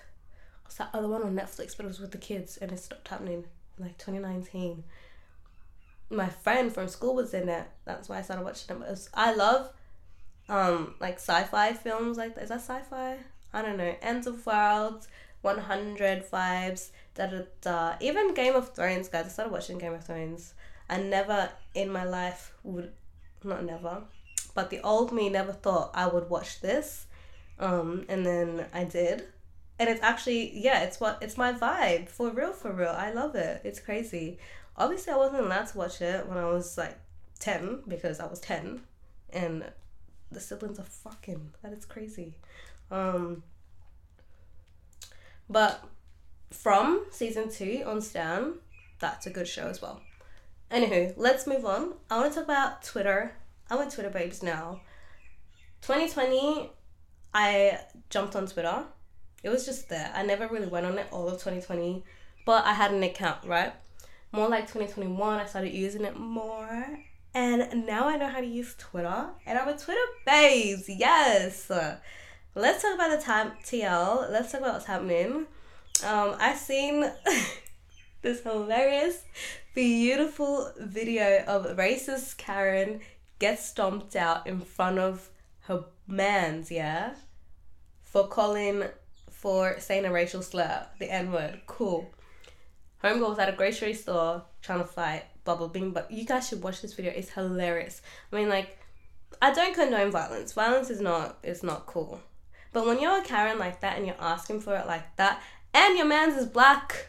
what's 0.63 0.77
that 0.77 0.91
other 0.93 1.09
one 1.09 1.23
on 1.23 1.35
Netflix, 1.35 1.77
but 1.77 1.85
it 1.85 1.89
was 1.89 1.99
with 1.99 2.13
the 2.13 2.19
kids 2.19 2.59
and 2.59 2.71
it 2.71 2.79
stopped 2.79 3.09
happening 3.09 3.47
like 3.79 3.99
twenty 3.99 4.21
nineteen. 4.21 4.85
My 6.11 6.29
friend 6.29 6.73
from 6.73 6.89
school 6.89 7.15
was 7.15 7.35
in 7.35 7.49
it. 7.49 7.67
That's 7.85 8.09
why 8.09 8.19
I 8.19 8.23
started 8.23 8.45
watching 8.45 8.77
it. 8.77 8.79
Was, 8.79 9.11
I 9.15 9.35
love 9.35 9.71
um 10.49 10.95
like 11.01 11.17
sci-fi 11.17 11.73
films 11.73 12.17
like 12.17 12.35
that. 12.35 12.45
Is 12.45 12.51
that 12.51 12.61
sci-fi? 12.61 13.17
I 13.53 13.63
don't 13.63 13.77
know. 13.77 13.95
Ends 14.03 14.27
of 14.27 14.45
Worlds, 14.45 15.09
100 15.43 16.31
vibes, 16.31 16.91
da 17.15 17.27
da 17.27 17.43
da. 17.61 17.95
Even 18.01 18.35
Game 18.35 18.55
of 18.55 18.75
Thrones, 18.75 19.09
guys. 19.09 19.27
I 19.27 19.29
started 19.29 19.53
watching 19.53 19.79
Game 19.79 19.95
of 19.95 20.05
Thrones. 20.05 20.55
I 20.89 20.99
never 20.99 21.51
in 21.75 21.91
my 21.91 22.05
life 22.05 22.53
would, 22.63 22.93
not 23.43 23.65
never, 23.65 24.03
but 24.55 24.71
the 24.71 24.81
old 24.81 25.13
me 25.13 25.29
never 25.29 25.53
thought 25.53 25.91
I 25.95 26.07
would 26.07 26.31
watch 26.31 26.61
this. 26.61 27.07
Um, 27.59 28.05
and 28.09 28.25
then 28.25 28.67
I 28.73 28.85
did. 28.85 29.25
And 29.79 29.89
it's 29.89 30.03
actually, 30.03 30.59
yeah, 30.59 30.83
it's 30.83 31.01
what, 31.01 31.19
it's 31.21 31.37
my 31.37 31.53
vibe. 31.53 32.09
For 32.09 32.31
real, 32.31 32.53
for 32.53 32.73
real. 32.73 32.95
I 32.97 33.13
love 33.13 33.35
it. 33.35 33.61
It's 33.65 33.81
crazy. 33.81 34.39
Obviously, 34.79 35.13
I 35.13 35.17
wasn't 35.17 35.45
allowed 35.45 35.67
to 35.69 35.79
watch 35.79 36.01
it 36.01 36.27
when 36.29 36.39
I 36.39 36.47
was 36.47 36.77
like 36.77 36.99
10 37.39 37.83
because 37.89 38.21
I 38.21 38.27
was 38.27 38.41
10. 38.41 38.81
And 39.31 39.65
the 40.31 40.41
siblings 40.41 40.79
are 40.79 40.85
fucking. 40.85 41.51
That 41.63 41.73
is 41.73 41.85
crazy. 41.85 42.35
Um, 42.91 43.43
but 45.49 45.83
from 46.51 47.07
season 47.11 47.51
two 47.51 47.83
on 47.87 48.01
Stan, 48.01 48.55
that's 48.99 49.27
a 49.27 49.31
good 49.31 49.49
show 49.49 49.69
as 49.69 49.81
well. 49.81 50.01
Anywho, 50.71 51.15
let's 51.17 51.47
move 51.47 51.65
on. 51.65 51.95
I 52.11 52.19
want 52.19 52.33
to 52.33 52.35
talk 52.35 52.45
about 52.45 52.83
Twitter. 52.83 53.33
I'm 53.71 53.79
with 53.79 53.95
Twitter 53.95 54.11
babes 54.11 54.43
now. 54.43 54.81
2020, 55.83 56.71
I 57.33 57.79
jumped 58.11 58.35
on 58.35 58.47
Twitter. 58.47 58.85
It 59.43 59.49
was 59.49 59.65
just 59.65 59.89
there. 59.89 60.11
I 60.15 60.25
never 60.25 60.49
really 60.49 60.67
went 60.67 60.87
on 60.87 60.99
it 60.99 61.07
all 61.13 61.29
of 61.29 61.35
2020, 61.35 62.03
but 62.45 62.65
I 62.65 62.73
had 62.73 62.91
an 62.93 63.03
account, 63.03 63.45
right? 63.45 63.73
More 64.33 64.49
like 64.49 64.65
2021, 64.65 65.39
I 65.39 65.47
started 65.47 65.73
using 65.73 66.05
it 66.05 66.19
more. 66.19 66.99
And 67.35 67.87
now 67.87 68.09
I 68.09 68.17
know 68.17 68.29
how 68.29 68.41
to 68.41 68.47
use 68.47 68.75
Twitter. 68.79 69.27
And 69.45 69.59
I'm 69.59 69.69
a 69.69 69.77
Twitter 69.77 70.01
babes. 70.25 70.89
Yes. 70.89 71.71
Let's 72.55 72.83
talk 72.83 72.95
about 72.95 73.19
the 73.19 73.23
time 73.23 73.53
TL. 73.63 74.31
Let's 74.31 74.53
talk 74.53 74.63
about 74.63 74.75
what's 74.75 74.87
happening. 74.87 75.47
Um, 76.05 76.37
I 76.39 76.55
seen 76.55 77.11
this 78.23 78.43
hilarious, 78.43 79.23
beautiful 79.75 80.73
video 80.79 81.45
of 81.47 81.77
racist 81.77 82.39
Karen 82.39 83.01
get 83.39 83.59
stomped 83.59 84.17
out 84.17 84.47
in 84.47 84.61
front 84.61 84.99
of 84.99 85.31
her 85.61 85.85
man's, 86.07 86.71
yeah? 86.71 87.15
For 88.03 88.27
calling, 88.27 88.85
for 89.31 89.79
saying 89.79 90.05
a 90.05 90.13
racial 90.13 90.43
slur, 90.43 90.87
the 90.99 91.13
N 91.13 91.33
word. 91.33 91.61
Cool. 91.67 92.11
Homegirl 93.03 93.29
was 93.29 93.39
at 93.39 93.49
a 93.49 93.53
grocery 93.53 93.95
store 93.95 94.43
trying 94.63 94.81
to 94.81 94.87
fight, 94.87 95.25
blah 95.45 95.57
blah 95.57 95.69
bing, 95.69 95.91
but 95.91 96.11
you 96.11 96.25
guys 96.25 96.49
should 96.49 96.63
watch 96.63 96.83
this 96.83 96.95
video. 96.95 97.13
It's 97.13 97.31
hilarious. 97.31 98.03
I 98.33 98.37
mean, 98.37 98.49
like, 98.49 98.79
I 99.41 99.53
don't 99.53 99.75
condone 99.75 100.11
violence. 100.11 100.53
Violence 100.53 100.91
is 100.91 101.01
not, 101.01 101.39
is 101.43 101.63
not 101.63 101.87
cool. 101.87 102.21
But 102.73 102.87
when 102.87 103.01
you're 103.01 103.21
a 103.21 103.25
Karen 103.25 103.59
like 103.59 103.81
that 103.81 103.97
and 103.97 104.07
you're 104.07 104.21
asking 104.21 104.61
for 104.61 104.77
it 104.77 104.87
like 104.87 105.17
that, 105.17 105.43
and 105.73 105.97
your 105.97 106.07
man's 106.07 106.37
is 106.37 106.47
black, 106.47 107.09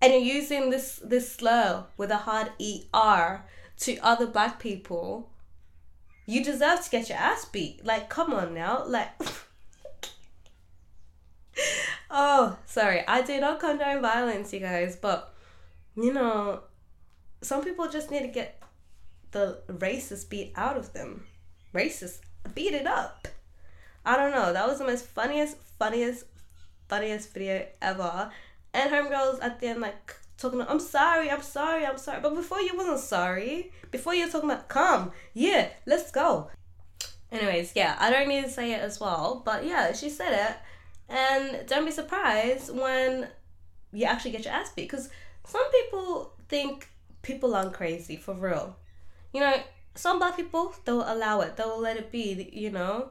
and 0.00 0.12
you're 0.12 0.22
using 0.22 0.70
this 0.70 1.00
this 1.04 1.32
slur 1.32 1.84
with 1.96 2.10
a 2.10 2.16
hard 2.16 2.52
er 2.94 3.42
to 3.78 3.98
other 3.98 4.26
black 4.26 4.58
people, 4.60 5.30
you 6.26 6.44
deserve 6.44 6.84
to 6.84 6.90
get 6.90 7.08
your 7.08 7.18
ass 7.18 7.44
beat. 7.44 7.84
Like, 7.84 8.08
come 8.08 8.32
on 8.32 8.54
now, 8.54 8.84
like. 8.86 9.10
oh, 12.10 12.56
sorry, 12.66 13.06
I 13.06 13.22
do 13.22 13.40
not 13.40 13.60
condone 13.60 14.02
violence, 14.02 14.52
you 14.52 14.60
guys, 14.60 14.96
but 14.96 15.34
you 15.96 16.12
know, 16.12 16.60
some 17.42 17.62
people 17.64 17.88
just 17.88 18.10
need 18.10 18.22
to 18.22 18.28
get 18.28 18.62
the 19.30 19.58
racist 19.68 20.28
beat 20.28 20.52
out 20.56 20.76
of 20.76 20.92
them. 20.92 21.24
Racist, 21.74 22.20
beat 22.54 22.72
it 22.72 22.86
up. 22.86 23.28
I 24.04 24.16
don't 24.16 24.32
know. 24.32 24.52
That 24.52 24.66
was 24.66 24.78
the 24.78 24.86
most 24.86 25.06
funniest, 25.06 25.56
funniest, 25.78 26.24
funniest 26.88 27.32
video 27.32 27.66
ever. 27.82 28.30
And 28.72 28.90
homegirls 28.90 29.42
at 29.42 29.60
the 29.60 29.68
end 29.68 29.80
like 29.80 30.14
talking 30.38 30.60
about, 30.60 30.70
I'm 30.70 30.80
sorry, 30.80 31.30
I'm 31.30 31.42
sorry, 31.42 31.84
I'm 31.84 31.98
sorry. 31.98 32.20
But 32.20 32.34
before 32.34 32.60
you 32.60 32.76
wasn't 32.76 33.00
sorry. 33.00 33.72
Before 33.90 34.14
you 34.14 34.24
were 34.26 34.32
talking 34.32 34.50
about 34.50 34.68
come, 34.68 35.12
yeah, 35.34 35.68
let's 35.86 36.10
go. 36.10 36.50
Anyways, 37.30 37.72
yeah, 37.74 37.96
I 37.98 38.10
don't 38.10 38.28
need 38.28 38.44
to 38.44 38.50
say 38.50 38.72
it 38.72 38.80
as 38.80 38.98
well. 39.00 39.42
But 39.44 39.66
yeah, 39.66 39.92
she 39.92 40.08
said 40.08 40.32
it. 40.32 40.56
And 41.08 41.66
don't 41.66 41.86
be 41.86 41.90
surprised 41.90 42.74
when 42.74 43.28
you 43.92 44.04
actually 44.04 44.32
get 44.32 44.44
your 44.44 44.54
ass 44.54 44.72
beat. 44.74 44.88
Because 44.90 45.08
some 45.46 45.70
people 45.70 46.34
think 46.48 46.88
people 47.22 47.54
aren't 47.54 47.72
crazy, 47.72 48.16
for 48.16 48.34
real. 48.34 48.76
You 49.32 49.40
know, 49.40 49.54
some 49.94 50.18
black 50.18 50.36
people, 50.36 50.74
they'll 50.84 51.10
allow 51.12 51.40
it. 51.40 51.56
They'll 51.56 51.80
let 51.80 51.96
it 51.96 52.12
be, 52.12 52.50
you 52.52 52.70
know. 52.70 53.10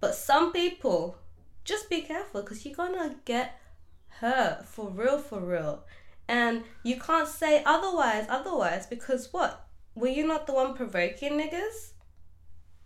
But 0.00 0.14
some 0.14 0.52
people, 0.52 1.18
just 1.64 1.90
be 1.90 2.00
careful 2.02 2.42
because 2.42 2.64
you're 2.64 2.74
gonna 2.74 3.16
get 3.24 3.60
hurt 4.08 4.64
for 4.64 4.88
real, 4.88 5.18
for 5.18 5.40
real. 5.40 5.84
And 6.28 6.64
you 6.82 6.98
can't 6.98 7.28
say 7.28 7.62
otherwise, 7.64 8.26
otherwise, 8.28 8.86
because 8.86 9.32
what? 9.32 9.66
Were 9.94 10.08
you 10.08 10.26
not 10.26 10.46
the 10.46 10.52
one 10.52 10.74
provoking 10.74 11.32
niggas? 11.32 11.92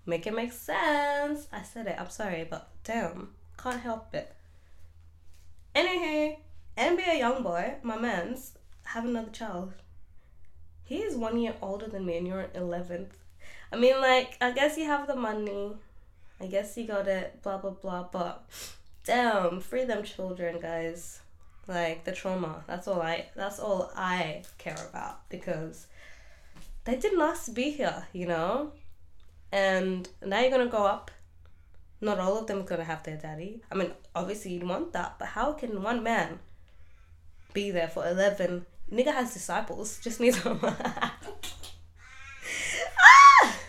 Make 0.07 0.27
it 0.27 0.35
make 0.35 0.53
sense. 0.53 1.49
I 1.53 1.62
said 1.62 1.87
it, 1.87 1.96
I'm 1.99 2.11
sorry, 2.11 2.46
but 2.49 2.70
damn, 2.85 3.35
can't 3.62 3.81
help 3.81 4.14
it. 4.14 4.35
Anywho, 5.75 6.37
NBA 6.77 7.20
YoungBoy, 7.20 7.83
my 7.83 7.99
man's, 7.99 8.53
have 8.85 9.05
another 9.05 9.31
child. 9.31 9.73
He 10.85 10.99
is 10.99 11.16
one 11.16 11.38
year 11.38 11.55
older 11.62 11.87
than 11.87 12.07
me 12.07 12.16
and 12.16 12.27
you're 12.27 12.49
11th. 12.55 13.12
I 13.73 13.77
mean, 13.77 14.01
like, 14.01 14.37
I 14.40 14.51
guess 14.53 14.77
you 14.77 14.85
have 14.87 15.07
the 15.07 15.14
money. 15.14 15.75
I 16.40 16.46
guess 16.46 16.77
you 16.77 16.87
got 16.87 17.07
it, 17.07 17.42
blah, 17.42 17.59
blah, 17.59 17.70
blah, 17.70 18.09
but 18.11 18.44
damn, 19.05 19.61
free 19.61 19.85
them 19.85 20.03
children, 20.03 20.59
guys. 20.59 21.20
Like, 21.68 22.05
the 22.05 22.12
trauma. 22.12 22.64
That's 22.66 22.88
all 22.88 23.01
I, 23.01 23.27
that's 23.37 23.61
all 23.61 23.92
I 23.94 24.42
care 24.59 24.79
about 24.88 25.29
because 25.29 25.87
they 26.85 26.96
didn't 26.96 27.20
ask 27.20 27.44
to 27.44 27.53
be 27.53 27.70
here, 27.70 28.07
you 28.12 28.27
know? 28.27 28.73
And 29.53 30.09
now 30.25 30.40
you're 30.40 30.51
gonna 30.51 30.66
go 30.66 30.85
up. 30.85 31.11
Not 32.01 32.19
all 32.19 32.39
of 32.39 32.47
them 32.47 32.61
are 32.61 32.65
gonna 32.65 32.85
have 32.85 33.03
their 33.03 33.17
daddy. 33.17 33.63
I 33.71 33.75
mean, 33.75 33.93
obviously 34.15 34.53
you'd 34.53 34.69
want 34.69 34.93
that, 34.93 35.17
but 35.19 35.29
how 35.29 35.53
can 35.53 35.83
one 35.83 36.03
man 36.03 36.39
be 37.53 37.71
there 37.71 37.89
for 37.89 38.07
11? 38.07 38.65
Nigga 38.91 39.13
has 39.13 39.35
disciples, 39.35 39.99
just 40.03 40.21
needs 40.21 40.45
a 40.45 40.59
ah! 40.63 41.17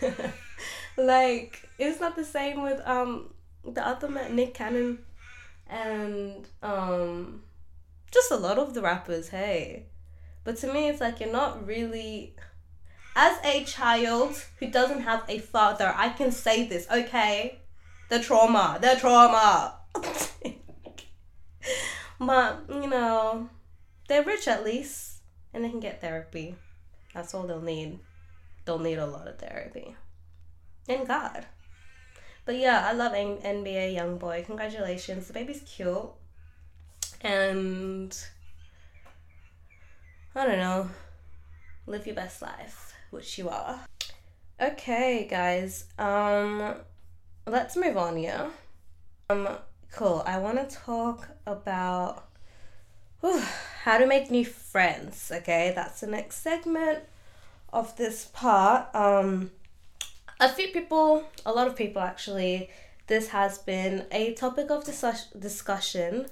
like 0.96 1.68
it's 1.78 2.00
not 2.00 2.16
the 2.16 2.24
same 2.24 2.62
with 2.62 2.80
um 2.86 3.30
the 3.64 3.86
other 3.86 4.08
man, 4.08 4.34
Nick 4.34 4.54
Cannon, 4.54 4.98
and 5.68 6.48
um 6.62 7.42
just 8.10 8.30
a 8.30 8.36
lot 8.36 8.58
of 8.58 8.74
the 8.74 8.82
rappers. 8.82 9.28
Hey, 9.28 9.86
but 10.44 10.56
to 10.58 10.72
me, 10.72 10.88
it's 10.88 11.00
like 11.00 11.20
you're 11.20 11.32
not 11.32 11.66
really. 11.66 12.34
As 13.14 13.36
a 13.44 13.62
child 13.64 14.42
who 14.58 14.70
doesn't 14.70 15.02
have 15.02 15.24
a 15.28 15.38
father, 15.38 15.92
I 15.94 16.08
can 16.08 16.32
say 16.32 16.66
this, 16.66 16.86
okay? 16.90 17.58
The 18.12 18.20
trauma, 18.20 18.78
the 18.78 18.94
trauma. 19.00 19.78
but, 22.20 22.60
you 22.68 22.86
know, 22.86 23.48
they're 24.06 24.22
rich 24.22 24.46
at 24.46 24.64
least, 24.64 25.22
and 25.54 25.64
they 25.64 25.70
can 25.70 25.80
get 25.80 26.02
therapy. 26.02 26.54
That's 27.14 27.32
all 27.32 27.44
they'll 27.44 27.62
need. 27.62 28.00
They'll 28.66 28.78
need 28.78 28.98
a 28.98 29.06
lot 29.06 29.28
of 29.28 29.38
therapy. 29.38 29.96
And 30.86 31.08
God. 31.08 31.46
But 32.44 32.56
yeah, 32.56 32.86
I 32.86 32.92
love 32.92 33.14
N- 33.14 33.38
NBA 33.38 33.96
YoungBoy. 33.96 34.44
Congratulations, 34.44 35.28
the 35.28 35.32
baby's 35.32 35.62
cute, 35.62 36.10
and 37.22 38.14
I 40.34 40.44
don't 40.44 40.58
know, 40.58 40.90
live 41.86 42.06
your 42.06 42.16
best 42.16 42.42
life, 42.42 42.92
which 43.08 43.38
you 43.38 43.48
are. 43.48 43.80
Okay, 44.60 45.26
guys. 45.30 45.86
Um, 45.98 46.74
let's 47.46 47.76
move 47.76 47.96
on. 47.96 48.18
Yeah. 48.18 48.50
Um, 49.30 49.48
cool. 49.92 50.22
I 50.26 50.38
want 50.38 50.68
to 50.68 50.76
talk 50.76 51.28
about 51.46 52.28
whew, 53.20 53.42
how 53.84 53.98
to 53.98 54.06
make 54.06 54.30
new 54.30 54.44
friends. 54.44 55.30
Okay, 55.34 55.72
that's 55.74 56.00
the 56.00 56.06
next 56.06 56.42
segment 56.42 57.00
of 57.72 57.96
this 57.96 58.26
part. 58.26 58.94
Um, 58.94 59.50
a 60.40 60.48
few 60.48 60.68
people, 60.68 61.24
a 61.46 61.52
lot 61.52 61.68
of 61.68 61.76
people 61.76 62.02
actually, 62.02 62.70
this 63.06 63.28
has 63.28 63.58
been 63.58 64.06
a 64.10 64.34
topic 64.34 64.70
of 64.70 64.84
dis- 64.84 65.28
discussion 65.38 66.26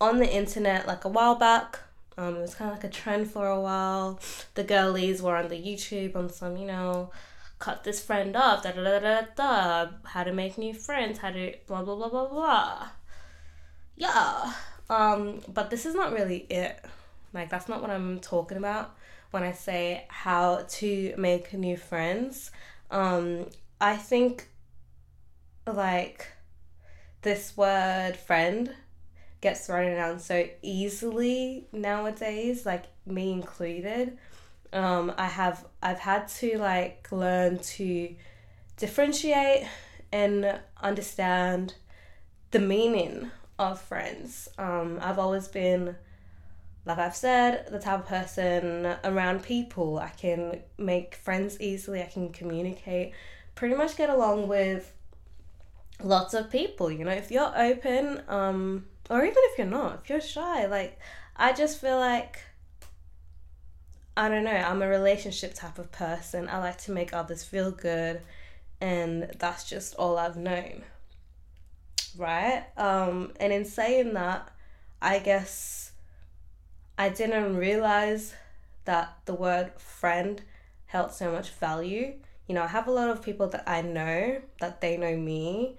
on 0.00 0.18
the 0.18 0.32
internet 0.32 0.86
like 0.86 1.04
a 1.04 1.08
while 1.08 1.34
back. 1.34 1.80
Um, 2.16 2.36
it 2.36 2.40
was 2.40 2.54
kind 2.54 2.70
of 2.70 2.76
like 2.76 2.84
a 2.84 2.92
trend 2.92 3.30
for 3.30 3.48
a 3.48 3.60
while. 3.60 4.20
The 4.54 4.64
girlies 4.64 5.22
were 5.22 5.36
on 5.36 5.48
the 5.48 5.60
YouTube 5.60 6.16
on 6.16 6.30
some, 6.30 6.56
you 6.56 6.66
know, 6.66 7.10
cut 7.58 7.84
this 7.84 8.02
friend 8.02 8.36
off, 8.36 8.62
da 8.62 8.72
da 8.72 8.82
da 8.82 8.98
da 9.00 9.20
da, 9.34 9.90
how 10.04 10.24
to 10.24 10.32
make 10.32 10.58
new 10.58 10.74
friends, 10.74 11.18
how 11.18 11.30
to 11.30 11.54
blah 11.66 11.82
blah 11.82 11.96
blah 11.96 12.08
blah 12.08 12.28
blah. 12.28 12.88
Yeah. 13.96 14.52
Um, 14.90 15.40
but 15.48 15.70
this 15.70 15.84
is 15.84 15.94
not 15.94 16.12
really 16.12 16.46
it. 16.50 16.84
Like 17.34 17.50
that's 17.50 17.68
not 17.68 17.80
what 17.80 17.90
I'm 17.90 18.20
talking 18.20 18.56
about 18.58 18.96
when 19.30 19.42
I 19.42 19.52
say 19.52 20.06
how 20.08 20.64
to 20.68 21.14
make 21.18 21.52
new 21.52 21.76
friends. 21.76 22.50
Um, 22.90 23.46
I 23.80 23.96
think 23.96 24.48
like 25.66 26.26
this 27.22 27.56
word 27.56 28.16
friend 28.16 28.74
gets 29.40 29.66
thrown 29.66 29.92
around 29.92 30.20
so 30.20 30.48
easily 30.62 31.68
nowadays, 31.72 32.64
like 32.64 32.84
me 33.06 33.32
included 33.32 34.16
um, 34.72 35.12
I 35.16 35.26
have 35.26 35.64
I've 35.82 35.98
had 35.98 36.28
to 36.28 36.58
like 36.58 37.08
learn 37.10 37.58
to 37.58 38.14
differentiate 38.76 39.66
and 40.12 40.60
understand 40.80 41.74
the 42.50 42.58
meaning 42.58 43.30
of 43.58 43.80
friends. 43.80 44.48
Um, 44.58 44.98
I've 45.02 45.18
always 45.18 45.48
been, 45.48 45.96
like 46.84 46.98
I've 46.98 47.16
said, 47.16 47.66
the 47.70 47.78
type 47.78 48.00
of 48.00 48.06
person 48.06 48.96
around 49.04 49.42
people. 49.42 49.98
I 49.98 50.10
can 50.10 50.60
make 50.78 51.16
friends 51.16 51.60
easily. 51.60 52.02
I 52.02 52.06
can 52.06 52.30
communicate, 52.30 53.12
pretty 53.54 53.74
much 53.74 53.96
get 53.96 54.10
along 54.10 54.48
with 54.48 54.94
lots 56.02 56.34
of 56.34 56.50
people. 56.50 56.90
You 56.90 57.04
know, 57.04 57.12
if 57.12 57.30
you're 57.30 57.52
open, 57.56 58.22
um, 58.28 58.86
or 59.10 59.24
even 59.24 59.36
if 59.36 59.58
you're 59.58 59.66
not, 59.66 60.00
if 60.02 60.10
you're 60.10 60.20
shy, 60.20 60.66
like 60.66 60.98
I 61.36 61.52
just 61.52 61.80
feel 61.80 61.98
like 61.98 62.38
I 64.18 64.28
don't 64.28 64.42
know, 64.42 64.50
I'm 64.50 64.82
a 64.82 64.88
relationship 64.88 65.54
type 65.54 65.78
of 65.78 65.92
person. 65.92 66.48
I 66.48 66.58
like 66.58 66.78
to 66.78 66.90
make 66.90 67.14
others 67.14 67.44
feel 67.44 67.70
good, 67.70 68.20
and 68.80 69.30
that's 69.38 69.62
just 69.62 69.94
all 69.94 70.18
I've 70.18 70.36
known. 70.36 70.82
Right? 72.16 72.64
Um, 72.76 73.32
and 73.38 73.52
in 73.52 73.64
saying 73.64 74.14
that, 74.14 74.50
I 75.00 75.20
guess 75.20 75.92
I 76.98 77.10
didn't 77.10 77.56
realize 77.56 78.34
that 78.86 79.16
the 79.26 79.34
word 79.34 79.70
friend 79.78 80.42
held 80.86 81.12
so 81.12 81.30
much 81.30 81.50
value. 81.50 82.14
You 82.48 82.56
know, 82.56 82.64
I 82.64 82.66
have 82.66 82.88
a 82.88 82.90
lot 82.90 83.10
of 83.10 83.22
people 83.22 83.46
that 83.50 83.68
I 83.68 83.82
know, 83.82 84.40
that 84.58 84.80
they 84.80 84.96
know 84.96 85.16
me, 85.16 85.76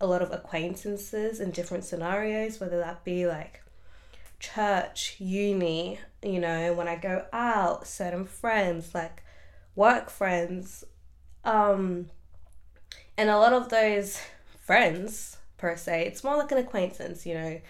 a 0.00 0.06
lot 0.08 0.20
of 0.20 0.32
acquaintances 0.32 1.38
in 1.38 1.52
different 1.52 1.84
scenarios, 1.84 2.58
whether 2.58 2.78
that 2.78 3.04
be 3.04 3.28
like 3.28 3.62
church, 4.40 5.14
uni, 5.20 6.00
you 6.22 6.40
know, 6.40 6.72
when 6.72 6.88
I 6.88 6.96
go 6.96 7.24
out, 7.32 7.86
certain 7.86 8.24
friends, 8.24 8.94
like 8.94 9.22
work 9.74 10.10
friends. 10.10 10.84
Um, 11.44 12.06
and 13.16 13.30
a 13.30 13.38
lot 13.38 13.52
of 13.52 13.68
those 13.68 14.20
friends, 14.60 15.36
per 15.56 15.76
se, 15.76 16.06
it's 16.06 16.24
more 16.24 16.36
like 16.36 16.52
an 16.52 16.58
acquaintance, 16.58 17.24
you 17.26 17.34
know. 17.34 17.60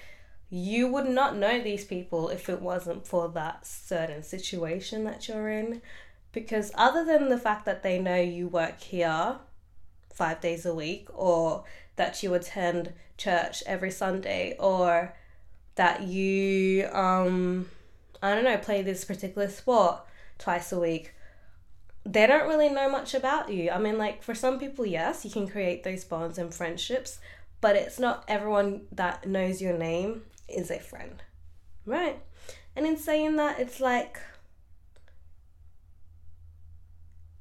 You 0.50 0.88
would 0.88 1.08
not 1.08 1.36
know 1.36 1.62
these 1.62 1.84
people 1.84 2.30
if 2.30 2.48
it 2.48 2.62
wasn't 2.62 3.06
for 3.06 3.28
that 3.28 3.66
certain 3.66 4.22
situation 4.22 5.04
that 5.04 5.28
you're 5.28 5.50
in. 5.50 5.82
Because 6.32 6.72
other 6.74 7.04
than 7.04 7.28
the 7.28 7.38
fact 7.38 7.66
that 7.66 7.82
they 7.82 7.98
know 7.98 8.20
you 8.20 8.48
work 8.48 8.80
here 8.80 9.36
five 10.12 10.40
days 10.40 10.64
a 10.64 10.74
week, 10.74 11.08
or 11.14 11.64
that 11.96 12.22
you 12.22 12.32
attend 12.34 12.92
church 13.18 13.62
every 13.66 13.90
Sunday, 13.90 14.56
or 14.58 15.14
that 15.74 16.02
you 16.02 16.86
um 16.92 17.68
I 18.22 18.34
don't 18.34 18.44
know, 18.44 18.56
play 18.58 18.82
this 18.82 19.04
particular 19.04 19.48
sport 19.48 20.00
twice 20.38 20.72
a 20.72 20.80
week. 20.80 21.14
They 22.04 22.26
don't 22.26 22.48
really 22.48 22.68
know 22.68 22.90
much 22.90 23.14
about 23.14 23.52
you. 23.52 23.70
I 23.70 23.78
mean, 23.78 23.98
like, 23.98 24.22
for 24.22 24.34
some 24.34 24.58
people, 24.58 24.86
yes, 24.86 25.24
you 25.24 25.30
can 25.30 25.46
create 25.46 25.84
those 25.84 26.04
bonds 26.04 26.38
and 26.38 26.54
friendships, 26.54 27.18
but 27.60 27.76
it's 27.76 27.98
not 27.98 28.24
everyone 28.28 28.82
that 28.92 29.26
knows 29.26 29.60
your 29.60 29.76
name 29.76 30.22
is 30.48 30.70
a 30.70 30.78
friend, 30.78 31.22
right? 31.84 32.18
And 32.74 32.86
in 32.86 32.96
saying 32.96 33.36
that, 33.36 33.60
it's 33.60 33.80
like 33.80 34.20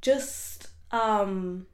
just, 0.02 0.68
um, 0.92 1.68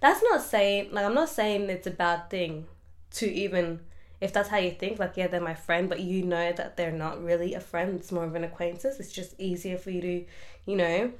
that's 0.00 0.22
not 0.22 0.42
saying, 0.42 0.90
like, 0.92 1.04
I'm 1.04 1.14
not 1.14 1.28
saying 1.28 1.68
it's 1.68 1.86
a 1.86 1.90
bad 1.92 2.30
thing 2.30 2.66
to 3.12 3.30
even 3.30 3.80
if 4.20 4.32
that's 4.32 4.48
how 4.48 4.58
you 4.58 4.72
think, 4.72 4.98
like, 4.98 5.16
yeah, 5.16 5.28
they're 5.28 5.40
my 5.40 5.54
friend, 5.54 5.88
but 5.88 6.00
you 6.00 6.24
know 6.24 6.52
that 6.52 6.76
they're 6.76 6.92
not 6.92 7.22
really 7.22 7.54
a 7.54 7.60
friend, 7.60 7.98
it's 7.98 8.12
more 8.12 8.24
of 8.24 8.34
an 8.34 8.44
acquaintance. 8.44 8.98
It's 8.98 9.12
just 9.12 9.38
easier 9.38 9.78
for 9.78 9.90
you 9.90 10.00
to, 10.00 10.24
you 10.66 10.76
know, 10.76 11.12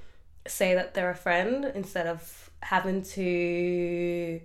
say 0.46 0.74
that 0.74 0.94
they're 0.94 1.10
a 1.10 1.14
friend 1.14 1.70
instead 1.74 2.06
of 2.06 2.50
having 2.62 3.02
to 3.02 4.40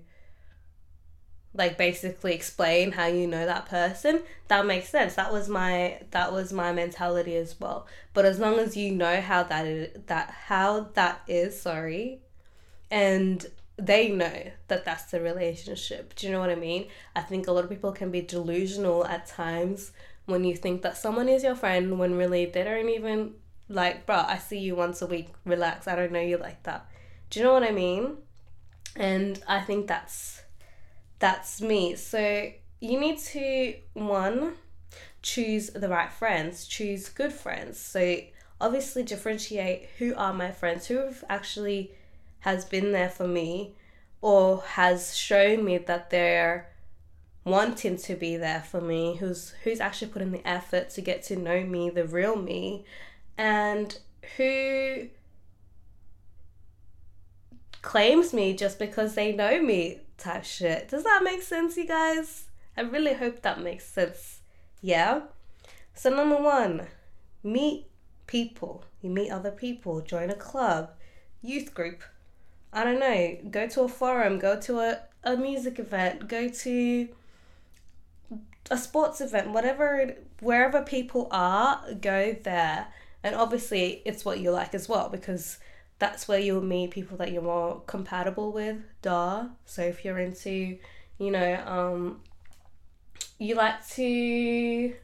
like 1.55 1.77
basically 1.77 2.33
explain 2.33 2.91
how 2.91 3.05
you 3.05 3.27
know 3.27 3.45
that 3.45 3.67
person. 3.67 4.23
That 4.47 4.65
makes 4.65 4.89
sense. 4.89 5.15
That 5.15 5.31
was 5.31 5.49
my 5.49 5.99
that 6.11 6.33
was 6.33 6.51
my 6.51 6.73
mentality 6.73 7.35
as 7.35 7.59
well. 7.59 7.87
But 8.13 8.25
as 8.25 8.39
long 8.39 8.59
as 8.59 8.75
you 8.75 8.91
know 8.91 9.21
how 9.21 9.43
that 9.43 9.65
is 9.65 9.97
that 10.07 10.31
how 10.31 10.89
that 10.93 11.21
is 11.27 11.59
sorry 11.59 12.21
and 12.89 13.45
they 13.77 14.09
know 14.09 14.51
that 14.67 14.85
that's 14.85 15.05
the 15.11 15.19
relationship. 15.19 16.15
Do 16.15 16.27
you 16.27 16.33
know 16.33 16.39
what 16.39 16.49
I 16.49 16.55
mean? 16.55 16.87
I 17.15 17.21
think 17.21 17.47
a 17.47 17.51
lot 17.51 17.63
of 17.63 17.69
people 17.69 17.91
can 17.91 18.11
be 18.11 18.21
delusional 18.21 19.05
at 19.05 19.25
times 19.27 19.91
when 20.25 20.43
you 20.43 20.55
think 20.55 20.81
that 20.83 20.97
someone 20.97 21.27
is 21.27 21.43
your 21.43 21.55
friend 21.55 21.99
when 21.99 22.15
really 22.15 22.45
they 22.45 22.63
don't 22.63 22.89
even 22.89 23.33
like, 23.69 24.05
bro, 24.05 24.17
I 24.17 24.37
see 24.37 24.59
you 24.59 24.75
once 24.75 25.01
a 25.01 25.07
week, 25.07 25.29
relax, 25.45 25.87
I 25.87 25.95
don't 25.95 26.11
know 26.11 26.21
you 26.21 26.37
like 26.37 26.63
that. 26.63 26.89
Do 27.29 27.39
you 27.39 27.45
know 27.45 27.53
what 27.53 27.63
I 27.63 27.71
mean? 27.71 28.17
And 28.95 29.41
I 29.47 29.61
think 29.61 29.87
that's 29.87 30.41
that's 31.19 31.61
me. 31.61 31.95
So 31.95 32.51
you 32.79 32.99
need 32.99 33.17
to 33.17 33.75
one 33.93 34.53
choose 35.21 35.69
the 35.69 35.89
right 35.89 36.11
friends, 36.11 36.67
choose 36.67 37.09
good 37.09 37.33
friends. 37.33 37.79
So 37.79 38.19
obviously 38.61 39.03
differentiate 39.03 39.89
who 39.97 40.13
are 40.15 40.33
my 40.33 40.51
friends, 40.51 40.87
who 40.87 40.97
have 40.97 41.23
actually 41.29 41.93
has 42.43 42.65
been 42.65 42.91
there 42.91 43.09
for 43.09 43.27
me 43.27 43.73
or 44.21 44.61
has 44.61 45.15
shown 45.15 45.63
me 45.63 45.77
that 45.77 46.09
they're 46.09 46.69
wanting 47.45 47.97
to 47.97 48.15
be 48.15 48.37
there 48.37 48.61
for 48.61 48.79
me 48.79 49.15
who's 49.15 49.53
who's 49.63 49.79
actually 49.81 50.07
putting 50.09 50.31
the 50.31 50.47
effort 50.47 50.89
to 50.89 51.01
get 51.01 51.23
to 51.23 51.35
know 51.35 51.61
me 51.61 51.89
the 51.89 52.05
real 52.05 52.35
me 52.37 52.85
and 53.37 53.97
who 54.37 55.07
claims 57.81 58.33
me 58.33 58.53
just 58.53 58.79
because 58.79 59.15
they 59.15 59.33
know 59.33 59.61
me 59.61 59.99
type 60.17 60.43
shit. 60.43 60.89
Does 60.89 61.03
that 61.03 61.21
make 61.23 61.41
sense 61.41 61.77
you 61.77 61.87
guys? 61.87 62.45
I 62.75 62.81
really 62.81 63.13
hope 63.13 63.41
that 63.41 63.61
makes 63.61 63.85
sense. 63.85 64.39
Yeah? 64.81 65.21
So 65.93 66.09
number 66.09 66.37
one 66.37 66.87
meet 67.43 67.87
people. 68.27 68.85
You 69.01 69.09
meet 69.09 69.29
other 69.31 69.51
people. 69.51 70.01
Join 70.01 70.29
a 70.29 70.35
club 70.35 70.91
youth 71.41 71.73
group 71.73 72.03
I 72.73 72.83
don't 72.83 72.99
know, 72.99 73.37
go 73.51 73.67
to 73.67 73.81
a 73.81 73.87
forum, 73.87 74.39
go 74.39 74.59
to 74.61 74.79
a, 74.79 74.99
a 75.23 75.37
music 75.37 75.77
event, 75.79 76.27
go 76.27 76.49
to 76.49 77.07
a 78.71 78.77
sports 78.77 79.21
event, 79.21 79.51
whatever, 79.51 80.15
wherever 80.39 80.81
people 80.81 81.27
are, 81.31 81.85
go 82.01 82.35
there. 82.43 82.87
And 83.23 83.35
obviously, 83.35 84.01
it's 84.05 84.25
what 84.25 84.39
you 84.39 84.51
like 84.51 84.73
as 84.73 84.89
well 84.89 85.09
because 85.09 85.59
that's 85.99 86.27
where 86.27 86.39
you'll 86.39 86.61
meet 86.61 86.91
people 86.91 87.15
that 87.17 87.31
you're 87.31 87.41
more 87.43 87.81
compatible 87.85 88.51
with. 88.51 88.77
Duh. 89.01 89.45
So 89.65 89.83
if 89.83 90.03
you're 90.03 90.17
into, 90.17 90.77
you 91.19 91.31
know, 91.31 91.63
um, 91.65 92.21
you 93.37 93.55
like 93.55 93.87
to. 93.89 94.95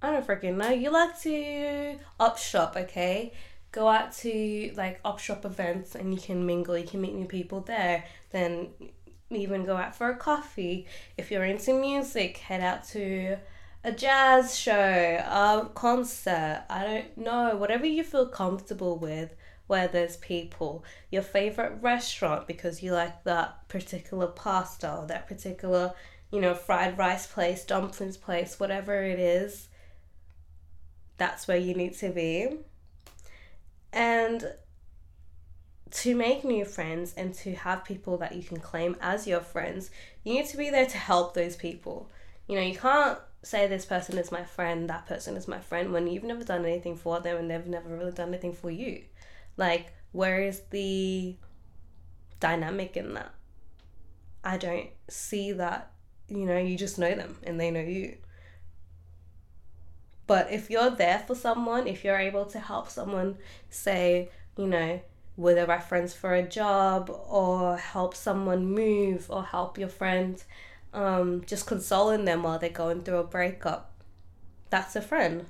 I 0.00 0.12
don't 0.12 0.26
freaking 0.26 0.56
know. 0.56 0.70
You 0.70 0.90
like 0.90 1.20
to 1.22 1.98
up 2.20 2.38
shop, 2.38 2.76
okay? 2.76 3.32
Go 3.72 3.88
out 3.88 4.12
to 4.12 4.72
like 4.76 5.00
op 5.04 5.18
shop 5.18 5.44
events 5.44 5.94
and 5.94 6.12
you 6.14 6.20
can 6.20 6.46
mingle, 6.46 6.76
you 6.76 6.86
can 6.86 7.00
meet 7.00 7.14
new 7.14 7.26
people 7.26 7.60
there. 7.60 8.04
Then 8.30 8.68
even 9.30 9.64
go 9.64 9.76
out 9.76 9.94
for 9.94 10.08
a 10.10 10.16
coffee. 10.16 10.86
If 11.16 11.30
you're 11.30 11.44
into 11.44 11.74
music, 11.74 12.38
head 12.38 12.60
out 12.62 12.86
to 12.88 13.36
a 13.84 13.92
jazz 13.92 14.58
show, 14.58 14.72
a 14.72 15.68
concert, 15.74 16.64
I 16.68 16.84
don't 16.84 17.18
know, 17.18 17.56
whatever 17.56 17.86
you 17.86 18.04
feel 18.04 18.26
comfortable 18.26 18.98
with, 18.98 19.34
where 19.66 19.86
there's 19.86 20.16
people, 20.16 20.84
your 21.10 21.22
favorite 21.22 21.78
restaurant 21.82 22.46
because 22.46 22.82
you 22.82 22.92
like 22.92 23.22
that 23.24 23.68
particular 23.68 24.26
pasta 24.26 24.92
or 24.92 25.06
that 25.06 25.28
particular, 25.28 25.92
you 26.32 26.40
know, 26.40 26.54
fried 26.54 26.96
rice 26.96 27.26
place, 27.26 27.64
dumplings 27.64 28.16
place, 28.16 28.58
whatever 28.58 29.02
it 29.02 29.18
is. 29.18 29.68
That's 31.18 31.46
where 31.46 31.58
you 31.58 31.74
need 31.74 31.94
to 31.98 32.10
be. 32.10 32.58
And 33.92 34.44
to 35.90 36.14
make 36.14 36.44
new 36.44 36.64
friends 36.64 37.14
and 37.14 37.34
to 37.34 37.54
have 37.54 37.84
people 37.84 38.18
that 38.18 38.34
you 38.34 38.42
can 38.42 38.58
claim 38.58 38.96
as 39.00 39.26
your 39.26 39.40
friends, 39.40 39.90
you 40.24 40.34
need 40.34 40.46
to 40.46 40.56
be 40.56 40.70
there 40.70 40.86
to 40.86 40.98
help 40.98 41.34
those 41.34 41.56
people. 41.56 42.10
You 42.46 42.56
know, 42.56 42.62
you 42.62 42.76
can't 42.76 43.18
say 43.42 43.66
this 43.66 43.86
person 43.86 44.18
is 44.18 44.32
my 44.32 44.44
friend, 44.44 44.88
that 44.90 45.06
person 45.06 45.36
is 45.36 45.48
my 45.48 45.60
friend 45.60 45.92
when 45.92 46.06
you've 46.06 46.24
never 46.24 46.44
done 46.44 46.64
anything 46.64 46.96
for 46.96 47.20
them 47.20 47.36
and 47.36 47.50
they've 47.50 47.66
never 47.66 47.88
really 47.88 48.12
done 48.12 48.28
anything 48.28 48.52
for 48.52 48.70
you. 48.70 49.04
Like, 49.56 49.92
where 50.12 50.42
is 50.42 50.60
the 50.70 51.36
dynamic 52.40 52.96
in 52.96 53.14
that? 53.14 53.32
I 54.44 54.56
don't 54.56 54.90
see 55.08 55.52
that, 55.52 55.92
you 56.28 56.44
know, 56.44 56.58
you 56.58 56.76
just 56.76 56.98
know 56.98 57.14
them 57.14 57.38
and 57.44 57.58
they 57.58 57.70
know 57.70 57.80
you. 57.80 58.18
But 60.28 60.52
if 60.52 60.70
you're 60.70 60.90
there 60.90 61.24
for 61.26 61.34
someone, 61.34 61.88
if 61.88 62.04
you're 62.04 62.18
able 62.18 62.44
to 62.44 62.60
help 62.60 62.90
someone, 62.90 63.38
say, 63.70 64.28
you 64.56 64.66
know, 64.66 65.00
with 65.38 65.56
a 65.56 65.66
reference 65.66 66.12
for 66.12 66.34
a 66.34 66.42
job 66.42 67.10
or 67.28 67.78
help 67.78 68.14
someone 68.14 68.66
move 68.66 69.26
or 69.30 69.42
help 69.42 69.78
your 69.78 69.88
friend 69.88 70.44
um, 70.92 71.42
just 71.46 71.66
consoling 71.66 72.24
them 72.26 72.42
while 72.42 72.58
they're 72.58 72.70
going 72.70 73.02
through 73.02 73.18
a 73.18 73.24
breakup. 73.24 73.92
That's 74.68 74.96
a 74.96 75.00
friend. 75.00 75.46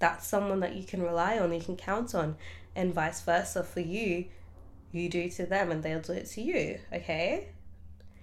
That's 0.00 0.26
someone 0.26 0.60
that 0.60 0.74
you 0.74 0.84
can 0.84 1.02
rely 1.02 1.38
on, 1.38 1.52
you 1.52 1.60
can 1.60 1.76
count 1.76 2.14
on, 2.14 2.36
and 2.74 2.92
vice 2.92 3.20
versa 3.20 3.62
for 3.62 3.80
you. 3.80 4.26
You 4.90 5.08
do 5.08 5.28
to 5.30 5.46
them 5.46 5.70
and 5.70 5.84
they'll 5.84 6.00
do 6.00 6.14
it 6.14 6.26
to 6.30 6.42
you, 6.42 6.80
okay? 6.92 7.50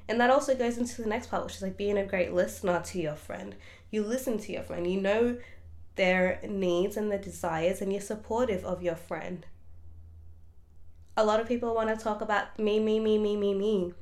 And 0.10 0.20
that 0.20 0.32
also 0.32 0.54
goes 0.54 0.78
into 0.78 1.02
the 1.02 1.08
next 1.08 1.30
part, 1.30 1.46
which 1.46 1.56
is 1.56 1.62
like 1.62 1.78
being 1.78 1.98
a 1.98 2.06
great 2.06 2.34
listener 2.34 2.82
to 2.88 3.00
your 3.00 3.16
friend. 3.16 3.56
You 3.92 4.04
listen 4.04 4.38
to 4.40 4.52
your 4.52 4.64
friend, 4.64 4.92
you 4.92 5.00
know 5.00 5.38
their 5.98 6.40
needs 6.48 6.96
and 6.96 7.12
their 7.12 7.20
desires, 7.20 7.82
and 7.82 7.92
you're 7.92 8.02
supportive 8.02 8.64
of 8.64 8.82
your 8.82 8.96
friend. 8.96 9.46
A 11.16 11.26
lot 11.26 11.40
of 11.40 11.48
people 11.48 11.76
want 11.76 11.90
to 11.90 12.02
talk 12.02 12.22
about 12.22 12.58
me, 12.58 12.80
me, 12.80 13.00
me, 13.00 13.18
me, 13.18 13.36
me, 13.36 13.54
me 13.54 13.94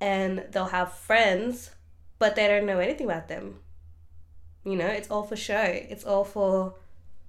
and 0.00 0.46
they'll 0.50 0.66
have 0.66 0.92
friends, 0.92 1.70
but 2.18 2.34
they 2.34 2.48
don't 2.48 2.66
know 2.66 2.78
anything 2.78 3.06
about 3.06 3.28
them. 3.28 3.60
You 4.64 4.76
know, 4.76 4.86
it's 4.86 5.10
all 5.10 5.22
for 5.22 5.36
show. 5.36 5.62
It's 5.62 6.04
all 6.04 6.24
for 6.24 6.74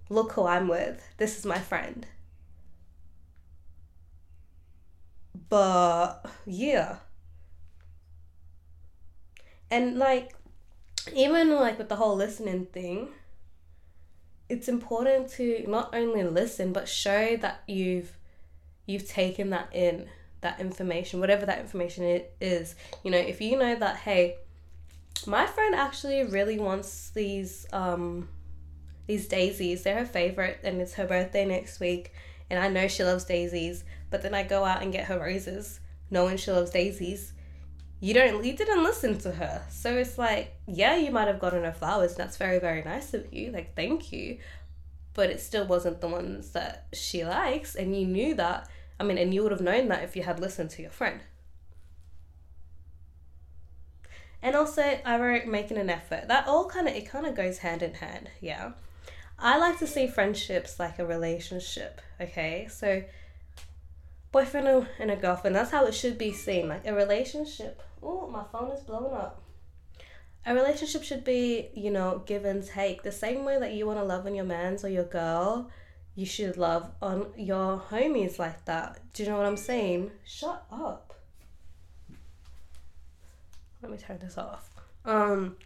look 0.10 0.34
who 0.34 0.46
I'm 0.46 0.68
with. 0.68 1.04
This 1.18 1.38
is 1.38 1.46
my 1.46 1.60
friend. 1.60 2.06
But 5.50 6.26
yeah. 6.46 6.98
And 9.70 9.98
like 9.98 10.34
even 11.14 11.54
like 11.56 11.78
with 11.78 11.90
the 11.90 11.96
whole 11.98 12.16
listening 12.16 12.68
thing, 12.68 13.10
it's 14.52 14.68
important 14.68 15.30
to 15.30 15.64
not 15.66 15.96
only 15.96 16.24
listen 16.24 16.74
but 16.74 16.90
show 16.90 17.38
that 17.38 17.64
you've 17.68 18.18
you've 18.86 19.08
taken 19.08 19.52
that 19.52 19.70
in 19.72 20.08
that 20.42 20.60
information, 20.60 21.20
whatever 21.20 21.46
that 21.46 21.60
information 21.60 22.22
is. 22.42 22.76
You 23.04 23.12
know, 23.12 23.18
if 23.18 23.40
you 23.40 23.58
know 23.58 23.76
that, 23.76 23.98
hey, 23.98 24.38
my 25.26 25.46
friend 25.46 25.74
actually 25.74 26.24
really 26.26 26.60
wants 26.60 27.12
these 27.12 27.66
um 27.72 28.28
these 29.08 29.28
daisies. 29.28 29.84
They're 29.84 30.00
her 30.00 30.06
favorite, 30.06 30.60
and 30.64 30.82
it's 30.82 30.96
her 30.96 31.06
birthday 31.06 31.46
next 31.46 31.80
week. 31.80 32.12
And 32.50 32.60
I 32.60 32.68
know 32.68 32.90
she 32.90 33.06
loves 33.06 33.24
daisies, 33.24 33.86
but 34.10 34.22
then 34.22 34.34
I 34.34 34.44
go 34.44 34.66
out 34.66 34.82
and 34.82 34.92
get 34.92 35.06
her 35.06 35.18
roses, 35.18 35.80
knowing 36.10 36.36
she 36.36 36.52
loves 36.52 36.72
daisies. 36.72 37.32
You 38.02 38.14
don't, 38.14 38.44
you 38.44 38.54
didn't 38.54 38.84
listen 38.84 39.18
to 39.20 39.32
her, 39.32 39.62
so 39.70 39.96
it's 39.96 40.18
like, 40.18 40.54
yeah, 40.68 40.98
you 40.98 41.12
might 41.12 41.28
have 41.28 41.40
gotten 41.40 41.64
her 41.64 41.72
flowers, 41.72 42.12
and 42.12 42.20
that's 42.20 42.36
very, 42.36 42.60
very 42.60 42.84
nice 42.84 43.14
of 43.14 43.32
you. 43.32 43.52
Like, 43.52 43.76
thank 43.76 44.12
you, 44.12 44.40
but 45.14 45.30
it 45.30 45.40
still 45.40 45.66
wasn't 45.66 46.02
the 46.02 46.08
ones 46.10 46.52
that 46.52 46.88
she 46.94 47.24
likes, 47.24 47.76
and 47.76 47.96
you 47.96 48.06
knew 48.06 48.34
that 48.36 48.68
I 49.02 49.04
mean, 49.04 49.18
and 49.18 49.34
you 49.34 49.42
would 49.42 49.52
have 49.52 49.62
known 49.62 49.88
that 49.88 50.04
if 50.04 50.16
you 50.16 50.22
had 50.22 50.40
listened 50.40 50.70
to 50.72 50.84
your 50.84 50.92
friend. 50.92 51.22
And 54.44 54.56
also, 54.56 55.00
I 55.04 55.20
wrote 55.20 55.48
making 55.48 55.80
an 55.80 55.90
effort. 55.90 56.28
That 56.28 56.48
all 56.48 56.68
kind 56.70 56.88
of, 56.88 56.94
it 56.94 57.10
kind 57.10 57.26
of 57.26 57.34
goes 57.34 57.58
hand 57.58 57.82
in 57.82 57.96
hand, 57.96 58.30
yeah. 58.42 58.74
I 59.40 59.58
like 59.58 59.80
to 59.80 59.88
see 59.88 60.06
friendships 60.06 60.80
like 60.80 61.00
a 61.00 61.06
relationship, 61.06 62.00
okay? 62.20 62.68
So, 62.70 63.02
boyfriend 64.32 64.88
and 65.00 65.12
a 65.12 65.16
girlfriend, 65.16 65.56
that's 65.56 65.72
how 65.72 65.86
it 65.86 65.94
should 65.94 66.18
be 66.18 66.32
seen. 66.32 66.70
Like 66.70 66.88
a 66.88 66.94
relationship. 66.94 67.82
Oh, 68.02 68.28
my 68.28 68.44
phone 68.52 68.72
is 68.72 68.82
blowing 68.82 69.14
up. 69.14 69.42
A 70.46 70.56
relationship 70.56 71.04
should 71.04 71.24
be, 71.24 71.70
you 71.76 71.92
know, 71.92 72.24
give 72.26 72.46
and 72.46 72.66
take. 72.66 73.04
The 73.04 73.12
same 73.12 73.46
way 73.46 73.60
that 73.60 73.74
you 73.74 73.86
want 73.86 74.00
to 74.00 74.04
love 74.04 74.26
on 74.26 74.34
your 74.34 74.46
man's 74.46 74.84
or 74.84 74.90
your 74.90 75.04
girl, 75.04 75.70
you 76.16 76.26
should 76.26 76.58
love 76.58 76.90
on 77.02 77.28
your 77.38 77.80
homies 77.90 78.40
like 78.40 78.66
that. 78.66 79.00
Do 79.14 79.24
you 79.24 79.30
know 79.30 79.38
what 79.38 79.46
I'm 79.46 79.58
saying? 79.58 80.12
Shut 80.26 80.66
up. 80.72 81.14
Let 83.82 83.92
me 83.92 83.98
turn 83.98 84.20
this 84.20 84.38
off. 84.38 84.70
Um, 85.06 85.58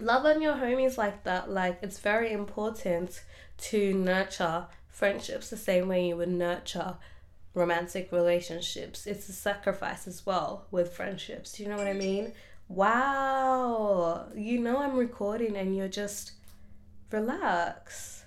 love 0.00 0.24
on 0.24 0.42
your 0.42 0.54
homies 0.54 0.98
like 0.98 1.22
that. 1.24 1.50
Like 1.50 1.78
it's 1.82 1.98
very 1.98 2.32
important 2.32 3.22
to 3.58 3.94
nurture 3.94 4.66
friendships 4.88 5.50
the 5.50 5.56
same 5.56 5.88
way 5.88 6.08
you 6.08 6.16
would 6.16 6.28
nurture 6.28 6.96
romantic 7.56 8.12
relationships. 8.12 9.06
It's 9.06 9.28
a 9.30 9.32
sacrifice 9.32 10.06
as 10.06 10.24
well 10.26 10.66
with 10.70 10.92
friendships. 10.92 11.52
Do 11.52 11.62
you 11.62 11.70
know 11.70 11.78
what 11.78 11.86
I 11.86 11.94
mean? 11.94 12.32
Wow. 12.68 14.26
You 14.36 14.60
know 14.60 14.78
I'm 14.78 14.94
recording 14.96 15.56
and 15.56 15.74
you're 15.74 15.88
just 15.88 16.32
relax. 17.10 18.24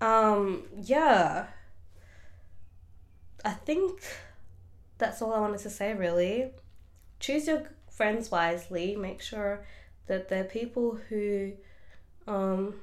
Um, 0.00 0.64
yeah. 0.82 1.46
I 3.44 3.52
think 3.52 4.02
that's 4.98 5.22
all 5.22 5.32
I 5.32 5.38
wanted 5.38 5.60
to 5.60 5.70
say, 5.70 5.94
really. 5.94 6.50
Choose 7.20 7.46
your 7.46 7.70
friends 7.88 8.32
wisely. 8.32 8.96
Make 8.96 9.22
sure 9.22 9.64
that 10.08 10.28
they're 10.28 10.42
people 10.42 10.98
who, 11.08 11.52
um, 12.26 12.74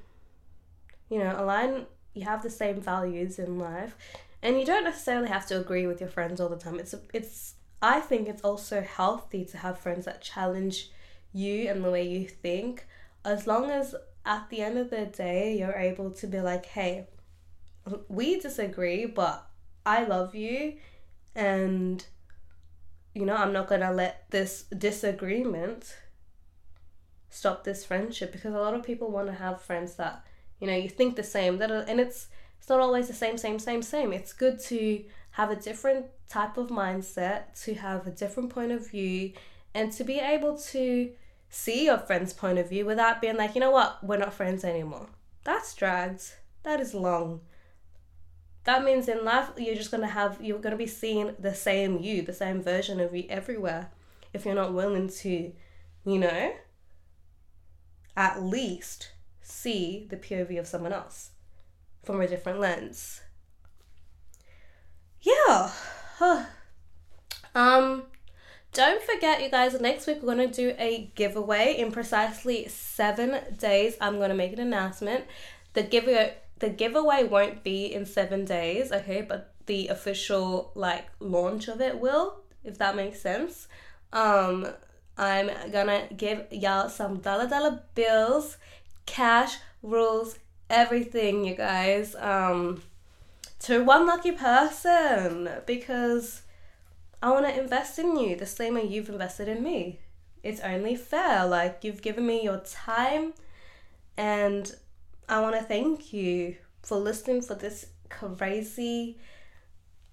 you 1.09 1.19
know, 1.19 1.35
align, 1.37 1.87
you 2.15 2.23
have 2.23 2.41
the 2.41 2.49
same 2.49 2.81
values 2.81 3.37
in 3.37 3.59
life. 3.59 3.95
And 4.41 4.59
you 4.59 4.65
don't 4.65 4.83
necessarily 4.83 5.27
have 5.27 5.45
to 5.47 5.59
agree 5.59 5.85
with 5.85 5.99
your 5.99 6.09
friends 6.09 6.41
all 6.41 6.49
the 6.49 6.57
time. 6.57 6.79
It's, 6.79 6.95
it's, 7.13 7.55
I 7.81 7.99
think 7.99 8.27
it's 8.27 8.41
also 8.41 8.81
healthy 8.81 9.45
to 9.45 9.57
have 9.57 9.77
friends 9.77 10.05
that 10.05 10.21
challenge 10.21 10.89
you 11.33 11.67
and 11.69 11.83
the 11.83 11.91
way 11.91 12.07
you 12.07 12.27
think, 12.27 12.87
as 13.23 13.45
long 13.45 13.69
as 13.69 13.93
at 14.25 14.49
the 14.49 14.61
end 14.61 14.77
of 14.77 14.89
the 14.89 15.05
day, 15.05 15.57
you're 15.57 15.73
able 15.73 16.09
to 16.11 16.27
be 16.27 16.39
like, 16.39 16.65
hey, 16.65 17.07
we 18.07 18.39
disagree, 18.39 19.05
but 19.05 19.47
I 19.85 20.05
love 20.05 20.33
you, 20.33 20.77
and 21.35 22.03
you 23.13 23.25
know, 23.25 23.35
I'm 23.35 23.53
not 23.53 23.67
gonna 23.67 23.91
let 23.91 24.29
this 24.31 24.63
disagreement 24.75 25.95
stop 27.29 27.63
this 27.63 27.85
friendship 27.85 28.31
because 28.31 28.53
a 28.53 28.59
lot 28.59 28.73
of 28.73 28.83
people 28.83 29.11
want 29.11 29.27
to 29.27 29.33
have 29.33 29.61
friends 29.61 29.95
that 29.95 30.25
you 30.59 30.67
know 30.67 30.75
you 30.75 30.89
think 30.89 31.15
the 31.15 31.23
same 31.23 31.57
that 31.57 31.71
and 31.71 31.99
it's 31.99 32.27
it's 32.57 32.69
not 32.69 32.79
always 32.79 33.07
the 33.07 33.13
same 33.13 33.37
same 33.37 33.59
same 33.59 33.81
same 33.81 34.13
it's 34.13 34.33
good 34.33 34.59
to 34.59 35.03
have 35.31 35.51
a 35.51 35.55
different 35.55 36.05
type 36.29 36.57
of 36.57 36.69
mindset 36.69 37.61
to 37.63 37.73
have 37.75 38.07
a 38.07 38.11
different 38.11 38.49
point 38.49 38.71
of 38.71 38.89
view 38.89 39.31
and 39.73 39.91
to 39.91 40.03
be 40.03 40.19
able 40.19 40.57
to 40.57 41.11
see 41.49 41.85
your 41.85 41.97
friend's 41.97 42.33
point 42.33 42.57
of 42.57 42.69
view 42.69 42.85
without 42.85 43.21
being 43.21 43.37
like, 43.37 43.55
you 43.55 43.61
know 43.61 43.71
what, 43.71 44.03
we're 44.03 44.17
not 44.17 44.33
friends 44.33 44.63
anymore. 44.63 45.07
That's 45.43 45.73
dragged. 45.73 46.33
That 46.63 46.79
is 46.79 46.93
long. 46.93 47.41
That 48.63 48.83
means 48.83 49.07
in 49.07 49.23
life, 49.23 49.49
you're 49.57 49.75
just 49.75 49.91
gonna 49.91 50.07
have, 50.07 50.39
you're 50.41 50.59
gonna 50.59 50.75
be 50.75 50.87
seeing 50.87 51.35
the 51.39 51.53
same 51.53 51.99
you, 51.99 52.23
the 52.23 52.33
same 52.33 52.61
version 52.61 52.99
of 52.99 53.15
you 53.15 53.25
everywhere 53.29 53.91
if 54.33 54.45
you're 54.45 54.55
not 54.55 54.73
willing 54.73 55.07
to, 55.07 55.53
you 56.05 56.19
know, 56.19 56.53
at 58.17 58.41
least 58.41 59.11
see 59.45 60.07
the 60.09 60.17
POV 60.17 60.59
of 60.59 60.67
someone 60.67 60.91
else 60.91 61.31
from 62.03 62.19
a 62.19 62.27
different 62.27 62.59
lens. 62.59 63.21
Yeah. 65.21 65.71
um, 67.55 68.03
don't 68.73 69.01
forget, 69.03 69.41
you 69.41 69.49
guys, 69.49 69.79
next 69.79 70.07
week 70.07 70.17
we're 70.21 70.35
going 70.35 70.51
to 70.51 70.53
do 70.53 70.75
a 70.79 71.11
giveaway 71.15 71.75
in 71.77 71.91
precisely 71.91 72.67
seven 72.67 73.39
days. 73.57 73.95
I'm 74.01 74.17
going 74.17 74.29
to 74.29 74.35
make 74.35 74.53
an 74.53 74.59
announcement. 74.59 75.25
The 75.73 75.83
giveaway, 75.83 76.35
the 76.59 76.69
giveaway 76.69 77.23
won't 77.23 77.63
be 77.63 77.85
in 77.85 78.05
seven 78.05 78.45
days, 78.45 78.91
okay, 78.91 79.21
but 79.21 79.53
the 79.65 79.89
official 79.89 80.71
like 80.75 81.05
launch 81.19 81.67
of 81.67 81.81
it 81.81 81.99
will, 81.99 82.39
if 82.63 82.77
that 82.77 82.95
makes 82.95 83.21
sense. 83.21 83.67
Um, 84.13 84.67
I'm 85.17 85.49
gonna 85.71 86.07
give 86.15 86.45
y'all 86.51 86.89
some 86.89 87.19
dollar 87.19 87.47
dollar 87.47 87.81
bills, 87.93 88.57
cash 89.05 89.57
rules 89.81 90.37
everything, 90.69 91.45
you 91.45 91.55
guys. 91.55 92.15
Um, 92.15 92.81
to 93.59 93.83
one 93.83 94.05
lucky 94.05 94.31
person 94.31 95.49
because 95.65 96.43
I 97.21 97.31
want 97.31 97.47
to 97.47 97.59
invest 97.59 97.97
in 97.97 98.17
you 98.17 98.35
the 98.35 98.45
same 98.45 98.75
way 98.75 98.85
you've 98.85 99.09
invested 99.09 99.47
in 99.47 99.63
me. 99.63 99.99
It's 100.43 100.61
only 100.61 100.95
fair. 100.95 101.45
Like, 101.47 101.79
you've 101.83 102.03
given 102.03 102.27
me 102.27 102.43
your 102.43 102.59
time, 102.59 103.33
and 104.15 104.75
I 105.27 105.41
want 105.41 105.55
to 105.55 105.63
thank 105.63 106.13
you 106.13 106.57
for 106.83 106.97
listening 106.97 107.41
for 107.41 107.55
this 107.55 107.87
crazy 108.09 109.17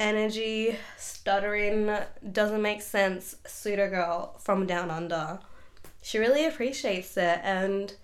energy, 0.01 0.79
stuttering, 0.97 1.95
doesn't 2.33 2.63
make 2.63 2.81
sense 2.81 3.37
pseudo 3.47 3.91
girl 3.91 4.39
from 4.39 4.67
down 4.67 4.91
under. 4.91 5.39
She 6.01 6.19
really 6.19 6.47
appreciates 6.47 7.17
it, 7.19 7.41
and 7.43 7.95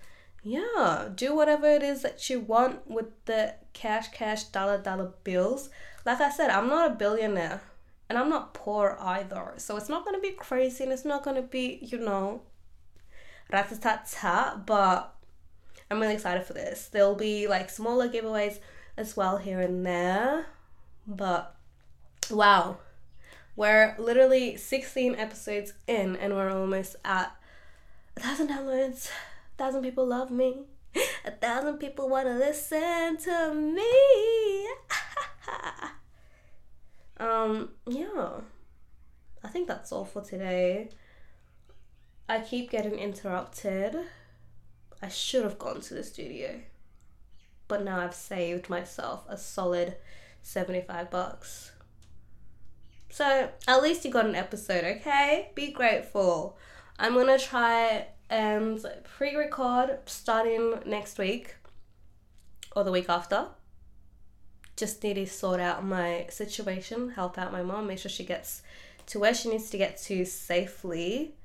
yeah, 0.43 1.09
do 1.13 1.35
whatever 1.35 1.67
it 1.67 1.83
is 1.83 2.01
that 2.01 2.29
you 2.29 2.39
want 2.39 2.89
with 2.89 3.07
the 3.25 3.55
cash, 3.73 4.09
cash, 4.09 4.45
dollar, 4.45 4.77
dollar 4.77 5.13
bills. 5.23 5.69
Like 6.05 6.21
I 6.21 6.29
said, 6.29 6.49
I'm 6.49 6.67
not 6.67 6.91
a 6.91 6.95
billionaire 6.95 7.61
and 8.07 8.17
I'm 8.17 8.29
not 8.29 8.53
poor 8.53 8.97
either. 9.01 9.53
So 9.57 9.75
it's 9.75 9.89
not 9.89 10.05
gonna 10.05 10.19
be 10.19 10.31
crazy 10.31 10.83
and 10.83 10.93
it's 10.93 11.05
not 11.05 11.23
gonna 11.23 11.41
be, 11.41 11.79
you 11.81 11.97
know, 11.97 12.41
ratatata, 13.51 14.65
but 14.65 15.13
I'm 15.91 15.99
really 15.99 16.13
excited 16.13 16.45
for 16.45 16.53
this. 16.53 16.87
There'll 16.87 17.15
be 17.15 17.47
like 17.47 17.69
smaller 17.69 18.07
giveaways 18.07 18.59
as 18.95 19.17
well 19.17 19.37
here 19.37 19.59
and 19.59 19.85
there. 19.85 20.45
But 21.05 21.55
wow, 22.31 22.77
we're 23.55 23.95
literally 23.99 24.55
16 24.55 25.15
episodes 25.15 25.73
in 25.85 26.15
and 26.15 26.33
we're 26.33 26.51
almost 26.51 26.95
at 27.03 27.35
a 28.15 28.19
thousand 28.21 28.49
downloads 28.49 29.09
thousand 29.59 29.83
people 29.83 30.07
love 30.07 30.31
me. 30.31 30.63
A 31.25 31.31
thousand 31.31 31.77
people 31.77 32.09
want 32.09 32.27
to 32.27 32.33
listen 32.33 33.17
to 33.17 33.53
me. 33.53 34.67
um, 37.17 37.69
yeah. 37.85 38.39
I 39.43 39.47
think 39.49 39.67
that's 39.67 39.91
all 39.91 40.05
for 40.05 40.21
today. 40.21 40.89
I 42.27 42.39
keep 42.39 42.71
getting 42.71 42.97
interrupted. 42.97 43.97
I 45.01 45.09
should 45.09 45.43
have 45.43 45.59
gone 45.59 45.81
to 45.81 45.93
the 45.93 46.03
studio. 46.03 46.61
But 47.67 47.83
now 47.83 47.99
I've 47.99 48.15
saved 48.15 48.69
myself 48.69 49.25
a 49.27 49.37
solid 49.37 49.97
75 50.41 51.11
bucks. 51.11 51.71
So, 53.11 53.49
at 53.67 53.83
least 53.83 54.05
you 54.05 54.11
got 54.11 54.25
an 54.25 54.35
episode, 54.35 54.85
okay? 54.85 55.51
Be 55.55 55.71
grateful. 55.71 56.57
I'm 56.97 57.15
gonna 57.15 57.39
try 57.39 58.07
and 58.29 58.83
pre 59.03 59.35
record 59.35 59.99
starting 60.05 60.75
next 60.85 61.17
week 61.17 61.55
or 62.75 62.83
the 62.83 62.91
week 62.91 63.09
after. 63.09 63.47
Just 64.75 65.03
need 65.03 65.15
to 65.15 65.25
sort 65.25 65.59
out 65.59 65.83
my 65.83 66.25
situation, 66.29 67.09
help 67.09 67.37
out 67.37 67.51
my 67.51 67.61
mom, 67.61 67.87
make 67.87 67.99
sure 67.99 68.09
she 68.09 68.23
gets 68.23 68.61
to 69.07 69.19
where 69.19 69.33
she 69.33 69.49
needs 69.49 69.69
to 69.71 69.77
get 69.77 69.97
to 70.03 70.23
safely 70.23 71.35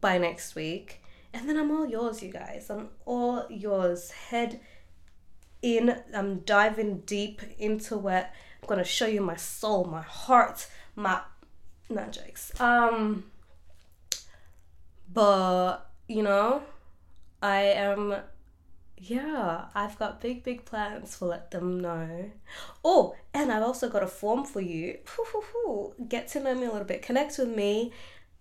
by 0.00 0.18
next 0.18 0.54
week. 0.54 1.02
And 1.32 1.48
then 1.48 1.56
I'm 1.56 1.70
all 1.70 1.86
yours, 1.86 2.22
you 2.22 2.30
guys. 2.30 2.68
I'm 2.68 2.90
all 3.06 3.46
yours. 3.48 4.10
Head 4.10 4.60
in, 5.62 5.96
I'm 6.14 6.40
diving 6.40 6.98
deep 7.00 7.40
into 7.58 8.08
it. 8.08 8.26
I'm 8.62 8.68
gonna 8.68 8.84
show 8.84 9.06
you 9.06 9.20
my 9.20 9.36
soul, 9.36 9.84
my 9.84 10.02
heart, 10.02 10.66
my 10.94 11.20
not 11.88 12.12
jokes. 12.12 12.52
Um 12.60 13.24
but 15.12 15.91
you 16.12 16.22
know, 16.22 16.62
I 17.42 17.62
am 17.62 18.16
yeah, 19.04 19.64
I've 19.74 19.98
got 19.98 20.20
big, 20.20 20.44
big 20.44 20.64
plans 20.64 21.16
for 21.16 21.26
let 21.26 21.50
them 21.50 21.80
know. 21.80 22.30
Oh, 22.84 23.16
and 23.34 23.50
I've 23.50 23.64
also 23.64 23.88
got 23.88 24.04
a 24.04 24.06
form 24.06 24.44
for 24.44 24.60
you. 24.60 24.98
Get 26.08 26.28
to 26.28 26.40
know 26.40 26.54
me 26.54 26.66
a 26.66 26.70
little 26.70 26.86
bit. 26.86 27.02
Connect 27.02 27.36
with 27.36 27.48
me. 27.48 27.90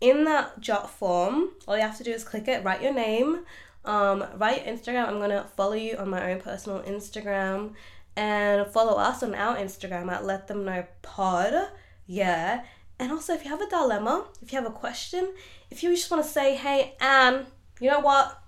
In 0.02 0.24
that 0.26 0.60
jot 0.60 0.92
form, 0.92 1.50
all 1.68 1.76
you 1.76 1.82
have 1.82 1.98
to 1.98 2.04
do 2.04 2.12
is 2.12 2.24
click 2.24 2.48
it, 2.48 2.64
write 2.64 2.84
your 2.84 2.94
name, 2.94 3.44
um, 3.86 4.24
write 4.38 4.64
your 4.66 4.76
Instagram. 4.76 5.08
I'm 5.08 5.20
gonna 5.20 5.48
follow 5.56 5.74
you 5.74 5.98
on 5.98 6.10
my 6.10 6.32
own 6.32 6.42
personal 6.42 6.84
Instagram 6.84 7.74
and 8.16 8.68
follow 8.68 9.00
us 9.00 9.24
on 9.24 9.34
our 9.34 9.56
Instagram 9.58 10.12
at 10.12 10.26
Let 10.26 10.48
Them 10.48 10.64
Know 10.64 10.86
Pod. 11.02 11.70
Yeah. 12.06 12.64
And 13.00 13.12
also, 13.12 13.34
if 13.34 13.44
you 13.44 13.50
have 13.50 13.62
a 13.62 13.70
dilemma, 13.70 14.28
if 14.44 14.54
you 14.54 14.62
have 14.62 14.70
a 14.70 14.76
question, 14.76 15.34
if 15.72 15.82
you 15.82 15.90
just 15.90 16.12
want 16.12 16.24
to 16.24 16.30
say, 16.30 16.56
hey, 16.56 16.96
Anne, 17.00 17.48
you 17.82 17.90
know 17.90 18.00
what? 18.00 18.42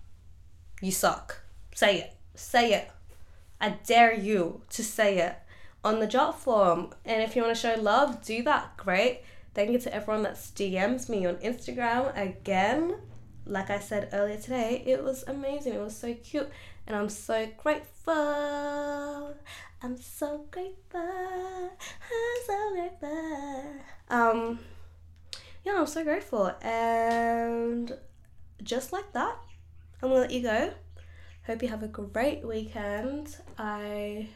You 0.80 0.92
suck. 0.92 1.42
Say 1.76 2.00
it. 2.00 2.14
Say 2.36 2.74
it. 2.74 2.92
I 3.60 3.70
dare 3.86 4.14
you 4.14 4.62
to 4.70 4.84
say 4.84 5.18
it 5.18 5.36
on 5.84 6.00
the 6.00 6.08
jot 6.08 6.40
form. 6.40 6.94
And 7.04 7.22
if 7.24 7.36
you 7.36 7.42
want 7.42 7.56
to 7.56 7.60
show 7.60 7.82
love, 7.82 8.24
do 8.24 8.44
that. 8.44 8.78
Great. 8.78 9.24
Thank 9.56 9.72
you 9.72 9.80
to 9.80 9.94
everyone 9.94 10.24
that 10.24 10.36
DMs 10.36 11.10
me 11.10 11.26
on 11.26 11.36
Instagram 11.38 12.16
again. 12.16 12.98
Like 13.46 13.70
I 13.70 13.80
said 13.80 14.10
earlier 14.14 14.38
today, 14.38 14.84
it 14.86 15.04
was 15.04 15.24
amazing. 15.28 15.74
It 15.74 15.82
was 15.82 15.98
so 15.98 16.14
cute. 16.14 16.50
And 16.86 16.96
I'm 16.96 17.10
so 17.10 17.48
grateful. 17.58 19.36
I'm 19.82 19.98
so 19.98 20.46
grateful. 20.52 21.02
I'm 21.02 22.38
so 22.46 22.72
grateful. 22.74 23.76
Um, 24.10 24.60
yeah, 25.66 25.74
I'm 25.78 25.88
so 25.88 26.04
grateful. 26.04 26.54
And 26.62 27.94
just 28.62 28.94
like 28.94 29.12
that, 29.14 29.36
I'm 30.02 30.10
gonna 30.10 30.22
let 30.22 30.32
you 30.32 30.42
go. 30.42 30.74
Hope 31.48 31.62
you 31.62 31.70
have 31.70 31.84
a 31.84 31.88
great 31.88 32.46
weekend. 32.46 33.36
I 33.58 34.30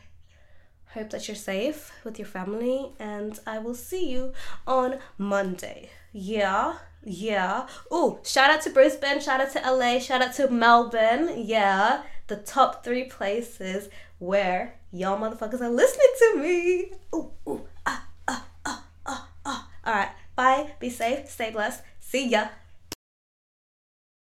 hope 0.94 1.10
that 1.12 1.28
you're 1.28 1.36
safe 1.36 1.92
with 2.04 2.20
your 2.20 2.28
family, 2.28 2.92
and 3.00 3.40
I 3.46 3.60
will 3.60 3.76
see 3.76 4.10
you 4.10 4.34
on 4.66 5.00
Monday. 5.18 5.90
Yeah, 6.12 6.78
yeah. 7.04 7.68
Oh, 7.92 8.20
shout 8.24 8.50
out 8.50 8.62
to 8.64 8.70
Brisbane, 8.70 9.20
shout 9.22 9.40
out 9.40 9.52
to 9.54 9.72
LA, 9.72 10.00
shout 10.00 10.22
out 10.22 10.34
to 10.36 10.50
Melbourne. 10.50 11.34
Yeah, 11.38 12.04
the 12.28 12.38
top 12.38 12.84
three 12.84 13.06
places 13.06 13.90
where 14.20 14.76
y'all 14.92 15.20
motherfuckers 15.20 15.62
are 15.62 15.70
listening 15.70 16.14
to 16.20 16.40
me. 16.40 16.92
Ooh, 17.14 17.32
ooh, 17.48 17.68
ah, 17.86 18.08
ah, 18.28 18.46
ah, 18.66 18.84
ah, 19.06 19.30
ah. 19.46 19.70
All 19.86 19.94
right, 19.94 20.12
bye. 20.36 20.72
Be 20.80 20.90
safe. 20.90 21.30
Stay 21.30 21.52
blessed. 21.52 21.82
See 22.00 22.28
ya. 22.28 22.48